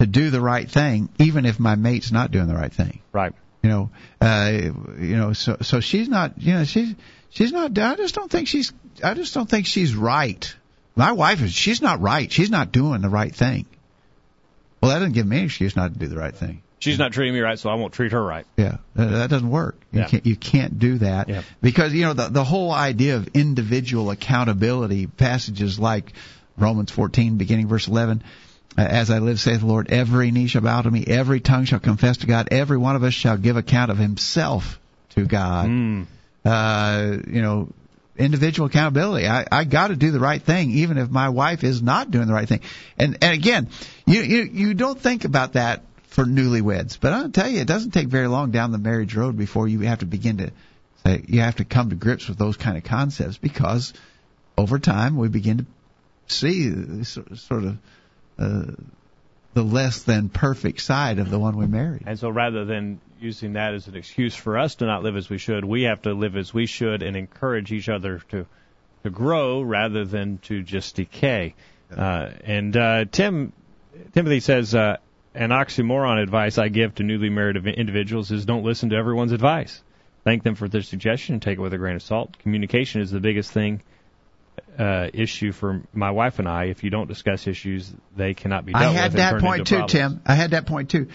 [0.00, 3.00] to do the right thing, even if my mate's not doing the right thing.
[3.12, 3.32] Right.
[3.62, 4.52] You know, uh,
[4.98, 6.94] you know, so so she's not, you know, she's
[7.30, 7.78] she's not.
[7.78, 8.72] I just don't think she's.
[9.02, 10.54] I just don't think she's right.
[10.96, 11.52] My wife is.
[11.52, 12.30] She's not right.
[12.30, 13.66] She's not doing the right thing.
[14.80, 16.62] Well, that doesn't give me an excuse not to do the right thing.
[16.78, 18.44] She's not treating me right, so I won't treat her right.
[18.58, 19.80] Yeah, that doesn't work.
[19.90, 20.08] You yeah.
[20.08, 20.26] can't.
[20.26, 21.42] You can't do that yeah.
[21.62, 26.12] because you know the the whole idea of individual accountability passages like
[26.56, 28.22] Romans 14, beginning verse 11
[28.76, 31.78] as I live, saith the Lord, every knee shall bow to me, every tongue shall
[31.78, 34.80] confess to God, every one of us shall give account of himself
[35.10, 35.68] to God.
[35.68, 36.06] Mm.
[36.44, 37.68] Uh, you know,
[38.16, 39.26] individual accountability.
[39.26, 42.26] I, I got to do the right thing, even if my wife is not doing
[42.26, 42.60] the right thing.
[42.98, 43.68] And and again,
[44.06, 47.92] you you you don't think about that for newlyweds, but I'll tell you, it doesn't
[47.92, 50.50] take very long down the marriage road before you have to begin to
[51.04, 53.94] say you have to come to grips with those kind of concepts because
[54.56, 55.66] over time we begin to
[56.26, 57.78] see sort of
[58.38, 58.62] uh,
[59.54, 62.02] the less than perfect side of the one we married.
[62.06, 65.30] And so rather than using that as an excuse for us to not live as
[65.30, 68.46] we should, we have to live as we should and encourage each other to
[69.04, 71.54] to grow rather than to just decay.
[71.94, 73.52] Uh, and uh, Tim
[74.12, 74.96] Timothy says uh,
[75.34, 79.82] an oxymoron advice I give to newly married individuals is don't listen to everyone's advice.
[80.24, 82.38] Thank them for their suggestion and take it with a grain of salt.
[82.38, 83.82] Communication is the biggest thing
[84.78, 86.64] uh, issue for my wife and I.
[86.64, 89.76] If you don't discuss issues, they cannot be dealt I had with that point too,
[89.76, 89.92] problems.
[89.92, 90.22] Tim.
[90.26, 91.08] I had that point too.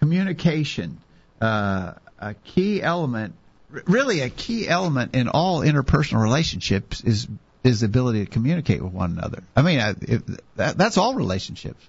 [0.00, 0.98] Communication,
[1.40, 3.34] uh, a key element,
[3.70, 7.26] really a key element in all interpersonal relationships is
[7.64, 9.42] is the ability to communicate with one another.
[9.56, 10.22] I mean, I, if,
[10.56, 11.84] that, that's all relationships.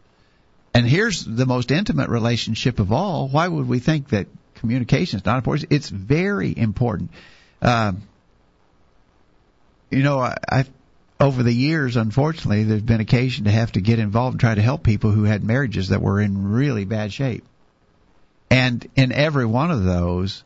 [0.73, 3.27] And here's the most intimate relationship of all.
[3.27, 5.71] Why would we think that communication is not important?
[5.71, 7.11] It's very important.
[7.61, 8.03] Um,
[9.89, 10.65] you know, I, I
[11.19, 14.61] over the years, unfortunately, there's been occasion to have to get involved and try to
[14.61, 17.43] help people who had marriages that were in really bad shape.
[18.49, 20.43] And in every one of those,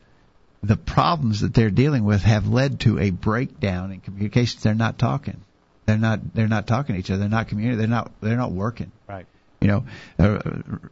[0.64, 4.64] the problems that they're dealing with have led to a breakdown in communications.
[4.64, 5.42] They're not talking.
[5.86, 6.34] They're not.
[6.34, 7.20] They're not talking to each other.
[7.20, 7.80] They're not communicating.
[7.80, 8.12] They're not.
[8.22, 8.92] They're not working.
[9.08, 9.26] Right.
[9.62, 9.86] You know,
[10.20, 10.40] uh,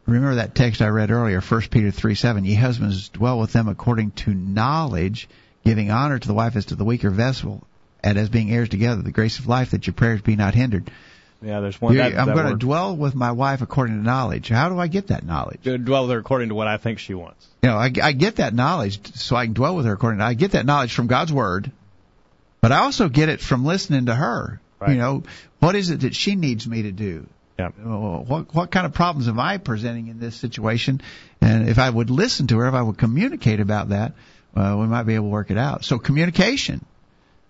[0.06, 2.44] remember that text I read earlier, First Peter three seven.
[2.44, 5.28] Ye husbands dwell with them according to knowledge,
[5.64, 7.66] giving honor to the wife as to the weaker vessel,
[8.02, 10.90] and as being heirs together the grace of life, that your prayers be not hindered.
[11.42, 11.96] Yeah, there's one.
[11.96, 12.60] That, I'm that going word.
[12.60, 14.48] to dwell with my wife according to knowledge.
[14.48, 15.62] How do I get that knowledge?
[15.62, 17.46] Dwell with her according to what I think she wants.
[17.62, 20.24] You know, I, I get that knowledge so I can dwell with her according to.
[20.24, 21.72] I get that knowledge from God's word,
[22.60, 24.60] but I also get it from listening to her.
[24.78, 24.92] Right.
[24.92, 25.22] You know,
[25.58, 27.26] what is it that she needs me to do?
[27.58, 27.70] Yeah.
[27.70, 31.00] What what kind of problems am I presenting in this situation?
[31.40, 34.12] And if I would listen to her, if I would communicate about that,
[34.56, 35.84] uh, we might be able to work it out.
[35.84, 36.84] So communication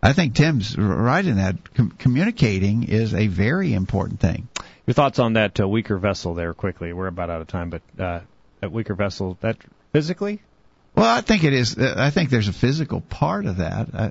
[0.02, 1.74] I think Tim's right in that.
[1.74, 4.48] Com- communicating is a very important thing.
[4.86, 6.92] Your thoughts on that uh, weaker vessel there quickly?
[6.92, 8.20] We're about out of time, but uh,
[8.60, 9.58] that weaker vessel, that
[9.92, 10.42] physically?
[10.96, 11.78] Well, I think it is.
[11.78, 13.88] I think there's a physical part of that.
[13.94, 14.10] I,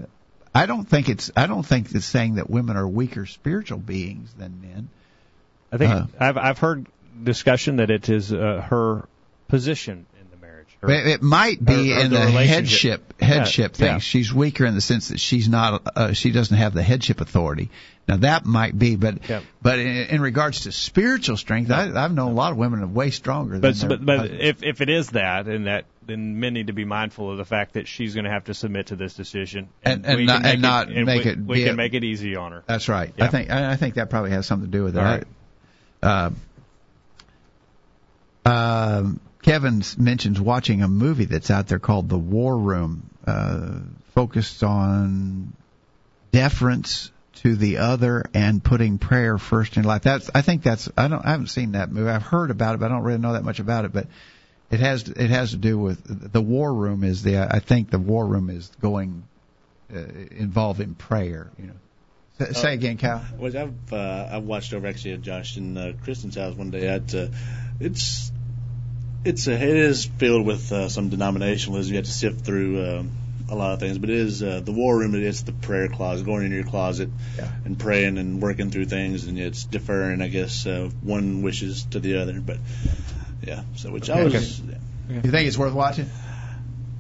[0.54, 1.30] I don't think it's.
[1.36, 4.90] I don't think it's saying that women are weaker spiritual beings than men.
[5.72, 6.88] I think uh, I've I've heard
[7.22, 9.08] discussion that it is uh, her
[9.48, 10.06] position
[10.84, 13.88] it might be or, or in the, the, headship headship yeah, thing.
[13.88, 14.00] Yeah.
[14.00, 17.70] She's weaker in the sense that she's not uh, she doesn't have the headship authority.
[18.08, 19.42] Now that might be, but yeah.
[19.62, 22.88] but in, in, regards to spiritual strength, I, I've known a lot of women are
[22.88, 23.60] way stronger.
[23.60, 26.74] But than but, but if if it is that, and that then men need to
[26.74, 29.70] be mindful of the fact that she's going to have to submit to this decision,
[29.84, 31.40] and, and, and not, make and not it, make we, it.
[31.40, 32.64] We can a, make it easy on her.
[32.66, 33.14] That's right.
[33.20, 35.00] I think I think that probably has something to do with it.
[35.00, 35.24] All right.
[36.02, 36.32] Uh,
[38.44, 43.10] um, Kevin mentions watching a movie that's out there called The War Room.
[43.26, 43.80] Uh,
[44.14, 45.54] focused on
[46.32, 50.04] deference to the other and putting prayer first in life.
[50.04, 52.10] That's I think that's I don't I haven't seen that movie.
[52.10, 53.94] I've heard about it, but I don't really know that much about it.
[53.94, 54.08] But
[54.70, 57.04] it has it has to do with the war room.
[57.04, 59.24] Is the I think the war room is going
[59.94, 60.00] uh,
[60.32, 61.50] involving prayer.
[61.58, 61.74] You know.
[62.40, 63.24] Say, say again, Cal.
[63.38, 66.88] Well, I've uh, I've watched over actually at Josh and uh, Kristen's house one day.
[66.88, 67.28] At uh,
[67.80, 68.32] it's
[69.24, 71.88] it's a, it is filled with uh, some denominationalism.
[71.90, 73.12] You have to sift through um,
[73.50, 75.14] a lot of things, but it is uh, the war room.
[75.16, 77.48] It is the prayer closet, going into your closet Yeah.
[77.66, 80.22] and praying and working through things, and it's deferring.
[80.22, 82.58] I guess uh, one wishes to the other, but
[83.42, 83.64] yeah.
[83.76, 84.24] So which I Okay.
[84.38, 84.60] was.
[84.62, 84.76] Yeah.
[85.24, 86.10] You think it's worth watching?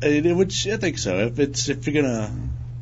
[0.01, 1.19] It, it, which I think so.
[1.27, 2.31] If it's if you're gonna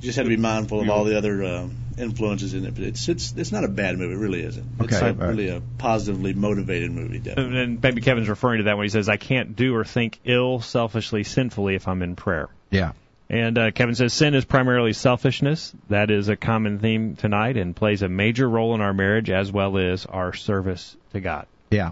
[0.02, 1.68] you just have to be mindful of all the other uh,
[2.00, 2.74] influences in it.
[2.74, 4.14] But it's it's it's not a bad movie.
[4.14, 4.66] It really isn't.
[4.80, 5.30] It's a, all right.
[5.30, 7.20] really a positively motivated movie.
[7.20, 7.62] Definitely.
[7.62, 10.62] And maybe Kevin's referring to that when he says, I can't do or think ill,
[10.62, 12.50] selfishly, sinfully if I'm in prayer.
[12.70, 12.94] Yeah.
[13.30, 15.72] And uh, Kevin says sin is primarily selfishness.
[15.90, 19.52] That is a common theme tonight and plays a major role in our marriage as
[19.52, 21.46] well as our service to God.
[21.70, 21.92] Yeah.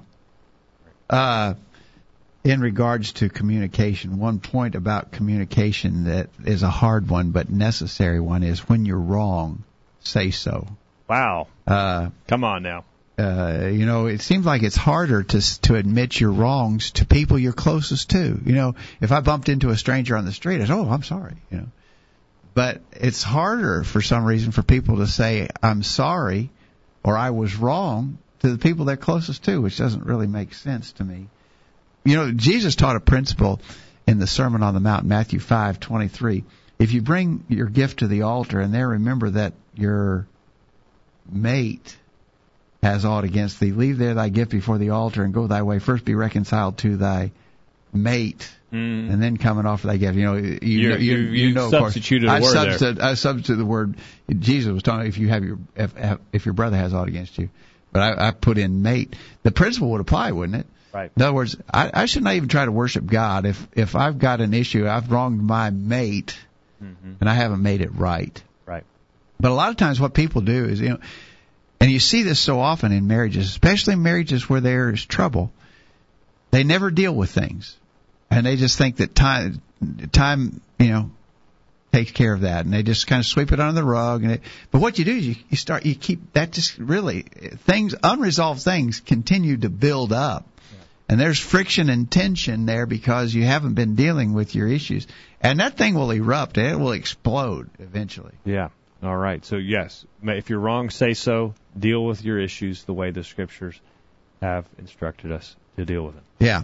[1.10, 1.54] Uh,
[2.44, 8.20] in regards to communication, one point about communication that is a hard one but necessary
[8.20, 9.64] one is when you're wrong,
[10.08, 10.68] say so.
[11.08, 11.48] Wow.
[11.66, 12.84] Uh, Come on now.
[13.18, 17.40] uh, you know, it seems like it's harder to to admit your wrongs to people
[17.40, 18.40] you're closest to.
[18.46, 21.04] You know, if I bumped into a stranger on the street, I say, "Oh, I'm
[21.04, 21.68] sorry," you know.
[22.54, 26.50] But it's harder for some reason for people to say, "I'm sorry,"
[27.04, 30.92] or "I was wrong" to the people they're closest to, which doesn't really make sense
[30.94, 31.28] to me.
[32.04, 33.62] You know, Jesus taught a principle
[34.06, 36.44] in the Sermon on the Mount, Matthew five twenty three.
[36.80, 40.28] If you bring your gift to the altar and there remember that your
[41.32, 41.98] mate
[42.84, 45.80] has aught against thee, leave there thy gift before the altar and go thy way.
[45.80, 47.32] First be reconciled to thy
[47.94, 49.10] mate, Mm.
[49.12, 50.16] and then come and offer thy gift.
[50.18, 51.94] You know, you you, you- you know, of course.
[51.94, 53.96] substituted I substitute, I substitute the word.
[54.40, 55.94] Jesus was talking if you have your if,
[56.34, 57.50] if your brother has aught against you,
[57.94, 59.16] but I, I put in mate.
[59.44, 60.68] The principle would apply, wouldn't it?
[60.94, 61.12] Right.
[61.16, 64.20] In other words, I, I should not even try to worship God if if I've
[64.20, 66.38] got an issue, I've wronged my mate,
[66.82, 68.34] and I haven't made it right.
[68.34, 68.72] Mm-hmm.
[68.72, 68.84] Right.
[69.40, 71.00] But a lot of times, what people do is, you know,
[71.80, 75.52] and you see this so often in marriages, especially in marriages where there is trouble.
[76.50, 77.76] They never deal with things,
[78.32, 79.62] and they just think that time,
[80.12, 81.12] time, you know,
[81.92, 84.24] takes care of that, and they just kind of sweep it under the rug.
[84.24, 87.24] And it, but what you do is you, you start, you keep that just really
[87.24, 90.48] things, unresolved things continue to build up.
[91.10, 95.08] And there's friction and tension there because you haven't been dealing with your issues.
[95.42, 96.58] And that thing will erupt.
[96.58, 98.34] and It will explode eventually.
[98.44, 98.70] Yeah.
[99.02, 99.46] All right.
[99.46, 101.54] So yes, if you're wrong, say so.
[101.78, 103.80] Deal with your issues the way the scriptures
[104.42, 106.24] have instructed us to deal with them.
[106.40, 106.64] Yeah.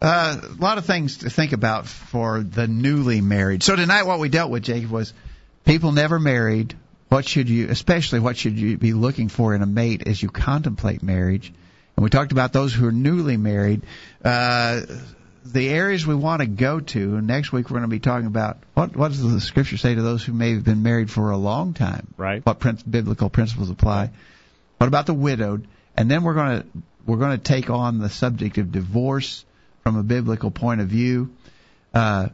[0.00, 3.62] Uh, a lot of things to think about for the newly married.
[3.62, 5.12] So tonight, what we dealt with, Jacob, was
[5.64, 6.74] people never married.
[7.08, 10.28] What should you, especially what should you be looking for in a mate as you
[10.28, 11.52] contemplate marriage?
[11.96, 13.82] And we talked about those who are newly married.
[14.24, 14.82] Uh,
[15.44, 17.16] the areas we want to go to.
[17.16, 19.94] And next week we're going to be talking about what what does the scripture say
[19.94, 22.12] to those who may have been married for a long time?
[22.16, 22.44] Right.
[22.44, 24.10] What prin- biblical principles apply?
[24.78, 25.66] What about the widowed?
[25.96, 26.66] And then we're going to
[27.06, 29.44] we're going to take on the subject of divorce
[29.82, 31.30] from a biblical point of view.
[31.94, 32.28] Uh,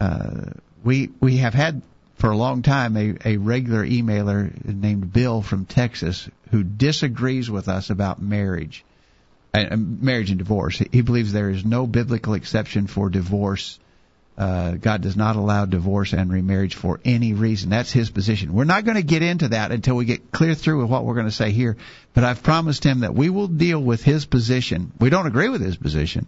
[0.00, 0.44] uh,
[0.84, 1.82] we we have had
[2.16, 7.68] for a long time a, a regular emailer named Bill from Texas who disagrees with
[7.68, 8.84] us about marriage,
[9.54, 10.78] uh, marriage and divorce.
[10.78, 13.78] He, he believes there is no biblical exception for divorce.
[14.36, 17.68] Uh, God does not allow divorce and remarriage for any reason.
[17.68, 18.54] That's his position.
[18.54, 21.14] We're not going to get into that until we get clear through with what we're
[21.14, 21.76] going to say here.
[22.14, 24.92] But I've promised him that we will deal with his position.
[24.98, 26.26] We don't agree with his position,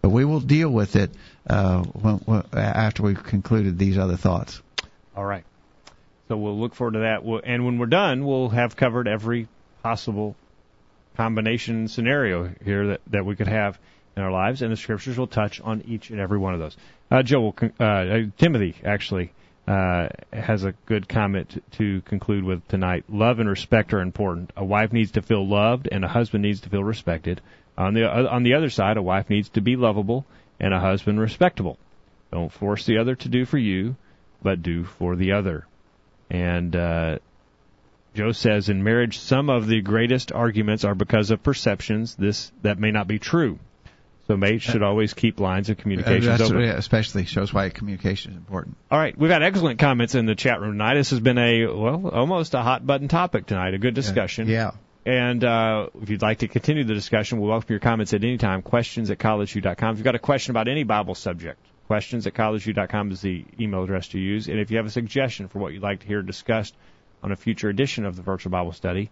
[0.00, 1.10] but we will deal with it
[1.46, 4.62] uh, when, when, after we've concluded these other thoughts.
[5.14, 5.44] All right.
[6.28, 7.22] So we'll look forward to that.
[7.22, 9.46] We'll, and when we're done, we'll have covered every
[9.82, 10.36] possible
[11.16, 13.78] combination scenario here that, that we could have
[14.16, 16.76] in our lives, and the scriptures will touch on each and every one of those.
[17.10, 19.32] Uh, Joe, uh, uh, Timothy actually
[19.68, 23.04] uh, has a good comment to, to conclude with tonight.
[23.08, 24.52] Love and respect are important.
[24.56, 27.40] A wife needs to feel loved, and a husband needs to feel respected.
[27.76, 30.24] On the uh, on the other side, a wife needs to be lovable,
[30.58, 31.78] and a husband respectable.
[32.32, 33.96] Don't force the other to do for you,
[34.42, 35.66] but do for the other.
[36.30, 37.18] And uh,
[38.16, 42.14] Joe says in marriage, some of the greatest arguments are because of perceptions.
[42.16, 43.58] This that may not be true.
[44.26, 46.62] So mates should always keep lines of communication Uh, open.
[46.62, 48.76] especially shows why communication is important.
[48.90, 50.94] All right, we've got excellent comments in the chat room tonight.
[50.94, 53.74] This has been a well, almost a hot button topic tonight.
[53.74, 54.48] A good discussion.
[54.48, 54.72] Yeah.
[55.04, 58.38] And uh, if you'd like to continue the discussion, we'll welcome your comments at any
[58.38, 58.62] time.
[58.62, 59.92] Questions at collegeview.com.
[59.92, 63.84] If you've got a question about any Bible subject, Questions at collegeview.com is the email
[63.84, 64.48] address to use.
[64.48, 66.74] And if you have a suggestion for what you'd like to hear discussed
[67.22, 69.10] on a future edition of the virtual Bible study,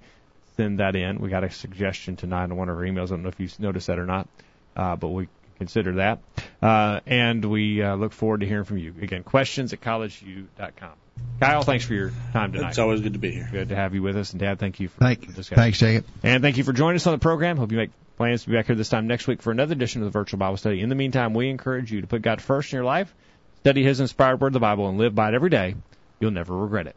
[0.57, 1.19] send that in.
[1.19, 3.07] We got a suggestion tonight on one of our emails.
[3.07, 4.29] I don't know if you noticed that or not,
[4.77, 5.29] uh, but we
[5.59, 6.21] consider that.
[6.63, 8.95] Uh, and we uh, look forward to hearing from you.
[9.01, 10.93] Again, questions at collegeview.com.
[11.41, 12.71] Kyle, thanks for your time tonight.
[12.71, 13.49] It's always good to be here.
[13.51, 14.33] Good to have you with us.
[14.33, 15.57] And Dad, thank you for Thank, the discussion.
[15.57, 16.05] thanks, Jacob.
[16.23, 17.57] And thank you for joining us on the program.
[17.57, 20.03] Hope you make plans to be back here this time next week for another edition
[20.03, 20.81] of the Virtual Bible Study.
[20.81, 23.13] In the meantime, we encourage you to put God first in your life,
[23.61, 25.75] study His inspired word, of the Bible, and live by it every day.
[26.21, 26.97] You'll never regret it.